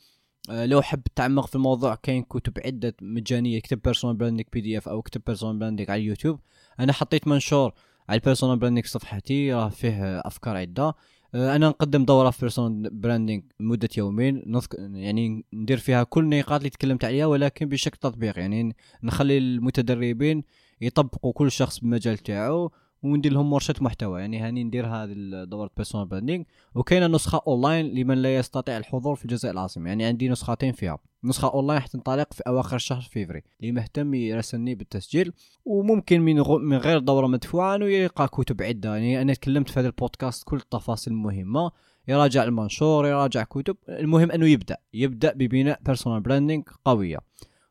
آه، 0.51 0.67
لو 0.67 0.83
حب 0.83 1.03
تعمق 1.15 1.47
في 1.47 1.55
الموضوع 1.55 1.95
كاين 1.95 2.23
كتب 2.23 2.53
عدة 2.65 2.95
مجانية 3.03 3.59
اكتب 3.59 3.83
personal 3.83 4.17
branding 4.17 4.47
PDF 4.53 4.89
أو 4.89 5.01
اكتب 5.01 5.23
personal 5.27 5.59
branding 5.59 5.91
على 5.91 6.01
اليوتيوب. 6.01 6.41
أنا 6.81 6.93
حطيت 6.93 7.29
منشور 7.29 7.73
على 8.09 8.19
ال 8.19 8.23
personal 8.23 8.59
branding 8.59 8.87
صفحتي 8.87 9.53
راه 9.53 9.69
فيه 9.69 10.21
أفكار 10.21 10.57
عدة. 10.57 10.95
آه، 11.35 11.57
أنا 11.57 11.69
نقدم 11.69 12.05
دورة 12.05 12.31
في 12.31 12.41
personal 12.41 12.91
branding 12.91 13.45
لمده 13.61 13.89
يومين. 13.99 14.61
يعني 14.79 15.45
ندير 15.53 15.79
فيها 15.79 16.03
كل 16.03 16.25
النقاط 16.25 16.59
اللي 16.61 16.71
تكلمت 16.71 17.05
عليها 17.05 17.27
ولكن 17.27 17.69
بشكل 17.69 17.97
تطبيقي. 17.99 18.41
يعني 18.41 18.77
نخلي 19.03 19.39
المتدربين 19.39 20.45
يطبقوا 20.81 21.33
كل 21.33 21.51
شخص 21.51 21.79
بالمجال 21.79 22.19
تاعو. 22.19 22.73
وندير 23.03 23.33
لهم 23.33 23.53
ورشه 23.53 23.75
محتوى. 23.81 24.21
يعني 24.21 24.41
هاني 24.41 24.65
ندير 24.65 24.87
هذه 24.87 25.15
دوره 25.45 25.71
personal 25.77 26.07
branding 26.07 26.45
وكاينة 26.75 27.07
نسخة 27.07 27.41
اونلاين 27.47 27.87
لمن 27.87 28.23
لا 28.23 28.37
يستطيع 28.37 28.77
الحضور 28.77 29.15
في 29.15 29.25
الجزائر 29.25 29.55
العاصمة. 29.55 29.89
يعني 29.89 30.05
عندي 30.05 30.29
نسختين 30.29 30.73
فيها. 30.73 30.99
نسخة 31.25 31.53
اونلاين 31.55 31.81
حتنطلق 31.81 32.35
في 32.35 32.43
أواخر 32.47 32.79
شهر 32.79 33.01
فيفري. 33.01 33.43
اللي 33.61 33.73
مهتم 33.73 34.15
يراسلني 34.15 34.75
بالتسجيل. 34.75 35.33
وممكن 35.65 36.21
من 36.21 36.41
غ... 36.41 36.59
من 36.59 36.77
غير 36.77 36.99
دورة 36.99 37.27
مدفوعة 37.27 37.77
إنه 37.77 37.87
يلقى 37.87 38.29
كتب 38.29 38.63
عدة. 38.63 38.97
يعني 38.97 39.23
أنا 39.23 39.35
تكلمت 39.35 39.71
في 39.71 39.81
هذا 39.81 39.87
البودكاست 39.87 40.45
كل 40.45 40.57
التفاصيل 40.57 41.13
المهمة. 41.13 41.71
يراجع 42.09 42.45
المنشور 42.45 43.07
يراجع 43.07 43.43
كتب. 43.43 43.77
المهم 43.89 44.31
إنه 44.31 44.47
يبدأ. 44.47 44.77
يبدأ 44.95 45.33
ببناء 45.33 45.81
personal 45.87 46.21
branding 46.21 46.63
قوية. 46.85 47.19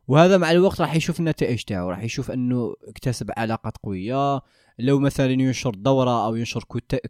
وهذا 0.07 0.37
مع 0.37 0.51
الوقت 0.51 0.81
راح 0.81 0.95
يشوف 0.95 1.19
النتائج 1.19 1.63
تاعو. 1.63 1.89
راح 1.89 2.03
يشوف 2.03 2.31
إنه 2.31 2.73
اكتسب 2.87 3.31
علاقات 3.37 3.77
قوية. 3.77 4.41
لو 4.79 4.99
مثلا 4.99 5.31
ينشر 5.31 5.75
دورة 5.75 6.25
أو 6.25 6.35
ينشر 6.35 6.63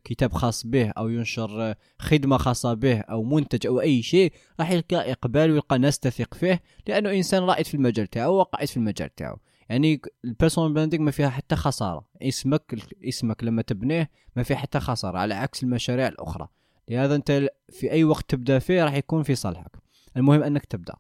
كتاب 0.04 0.34
خاص 0.34 0.66
به 0.66 0.90
أو 0.90 1.10
ينشر 1.10 1.76
خدمة 2.00 2.38
خاصة 2.38 2.74
به 2.74 3.00
أو 3.00 3.24
منتج 3.24 3.68
أو 3.68 3.82
أي 3.82 4.02
شيء 4.02 4.34
راح 4.60 4.72
يلقى 4.72 5.12
إقبال 5.12 5.52
ويلقى 5.52 5.78
ناس 5.78 6.00
تثق 6.00 6.34
فيه 6.34 6.62
لأنه 6.88 7.12
إنسان 7.12 7.44
رائد 7.44 7.66
في 7.66 7.74
المجال 7.74 8.08
تاعو 8.08 8.36
وقائد 8.36 8.68
في 8.68 8.78
المجال 8.78 9.16
تاعو 9.16 9.38
يعني 9.70 10.02
ال 10.26 10.31
personal 10.31 10.74
branding 10.74 11.02
ما 11.02 11.12
فيها 11.12 11.30
حتى 11.30 11.56
خسارة. 11.56 12.06
اسمك 12.22 12.76
اسمك 13.04 13.44
لما 13.44 13.62
تبنيه 13.62 14.10
ما 14.36 14.44
فيه 14.44 14.56
حتى 14.56 14.80
خسارة 14.80 15.18
على 15.18 15.34
عكس 15.34 15.64
المشاريع 15.64 16.08
الأخرى. 16.08 16.48
لهذا 16.90 17.16
أنت 17.16 17.50
في 17.70 17.92
أي 17.92 18.04
وقت 18.04 18.30
تبدأ 18.30 18.60
فيه 18.60 18.84
راح 18.84 18.94
يكون 18.94 19.24
في 19.24 19.36
صالحك. 19.36 19.72
المهم 20.18 20.44
أنك 20.44 20.66
تبدأ. 20.66 20.94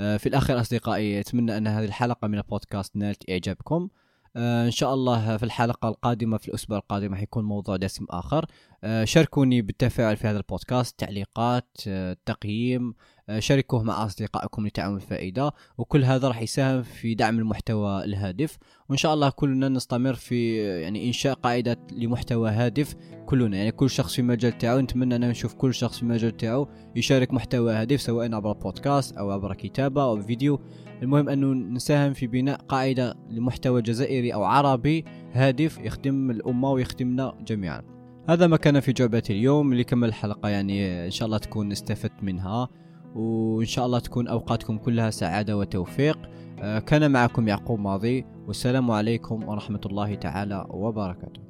آه، 0.00 0.16
في 0.16 0.28
الأخير 0.28 0.60
أصدقائي 0.60 1.20
أتمنى 1.20 1.56
أن 1.56 1.66
هذه 1.66 1.84
الحلقة 1.84 2.28
من 2.28 2.38
البودكاست 2.38 2.96
نالت 2.96 3.30
إعجابكم. 3.30 3.82
آه، 3.82 4.07
إن 4.36 4.70
شاء 4.70 4.94
الله 4.94 5.36
في 5.36 5.42
الحلقة 5.42 5.88
القادمة 5.88 6.36
في 6.36 6.48
الأسبوع 6.48 6.78
القادم 6.78 7.14
حيكون 7.14 7.44
موضوع 7.44 7.76
دسم 7.76 8.06
آخر. 8.10 8.46
آه، 8.77 8.77
شاركوني 9.04 9.62
بالتفاعل 9.62 10.16
في 10.16 10.26
هذا 10.26 10.38
البودكاست 10.38 10.98
تعليقات 10.98 11.68
آه، 11.88 12.16
تقييم 12.26 12.94
شاركوه 13.38 13.82
مع 13.82 14.04
أصدقائكم 14.04 14.66
لتعم 14.66 14.96
الفائدة 14.96 15.52
وكل 15.78 16.04
هذا 16.04 16.28
راح 16.28 16.42
يساهم 16.42 16.82
في 16.82 17.14
دعم 17.14 17.38
المحتوى 17.38 18.04
الهادف. 18.04 18.58
وإن 18.88 18.98
شاء 18.98 19.14
الله 19.14 19.30
كلنا 19.30 19.68
نستمر 19.68 20.14
في 20.14 20.56
يعني 20.56 21.06
إنشاء 21.06 21.34
قاعدة 21.34 21.76
لمحتوى 21.92 22.50
هادف 22.50 22.94
كلنا. 23.26 23.56
يعني 23.56 23.72
كل 23.72 23.90
شخص 23.90 24.14
في 24.14 24.18
المجال 24.18 24.58
تاعو 24.58 24.80
نتمنى 24.80 25.16
ان 25.16 25.28
نشوف 25.28 25.54
كل 25.54 25.74
شخص 25.74 25.96
في 25.96 26.02
المجال 26.02 26.36
تاعو 26.36 26.68
يشارك 26.96 27.32
محتوى 27.32 27.72
هادف 27.72 28.00
سواء 28.00 28.34
عبر 28.34 28.52
بودكاست 28.52 29.16
أو 29.16 29.30
عبر 29.30 29.54
كتابة 29.54 30.02
أو 30.02 30.22
فيديو. 30.22 30.60
المهم 31.02 31.28
أنه 31.28 31.54
نساهم 31.54 32.12
في 32.12 32.26
بناء 32.26 32.56
قاعدة 32.56 33.14
لمحتوى 33.30 33.82
جزائري 33.82 34.34
أو 34.34 34.44
عربي 34.44 35.04
هادف 35.32 35.78
يخدم 35.78 36.30
الأمة 36.30 36.70
ويخدمنا 36.70 37.34
جميعا. 37.46 37.97
هذا 38.28 38.46
ما 38.46 38.56
كان 38.56 38.80
في 38.80 38.92
جعبة 38.92 39.22
اليوم 39.30 39.74
لكمل 39.74 40.08
الحلقة 40.08 40.48
يعني 40.48 41.06
إن 41.06 41.10
شاء 41.10 41.26
الله 41.26 41.38
تكون 41.38 41.72
استفدت 41.72 42.22
منها 42.22 42.68
وإن 43.14 43.66
شاء 43.66 43.86
الله 43.86 43.98
تكون 43.98 44.28
أوقاتكم 44.28 44.78
كلها 44.78 45.10
سعادة 45.10 45.56
وتوفيق. 45.56 46.18
آه، 46.60 46.78
كان 46.78 47.10
معكم 47.10 47.48
يعقوب 47.48 47.80
ماضي 47.80 48.24
والسلام 48.46 48.90
عليكم 48.90 49.48
ورحمة 49.48 49.80
الله 49.86 50.14
تعالى 50.14 50.66
وبركاته. 50.70 51.47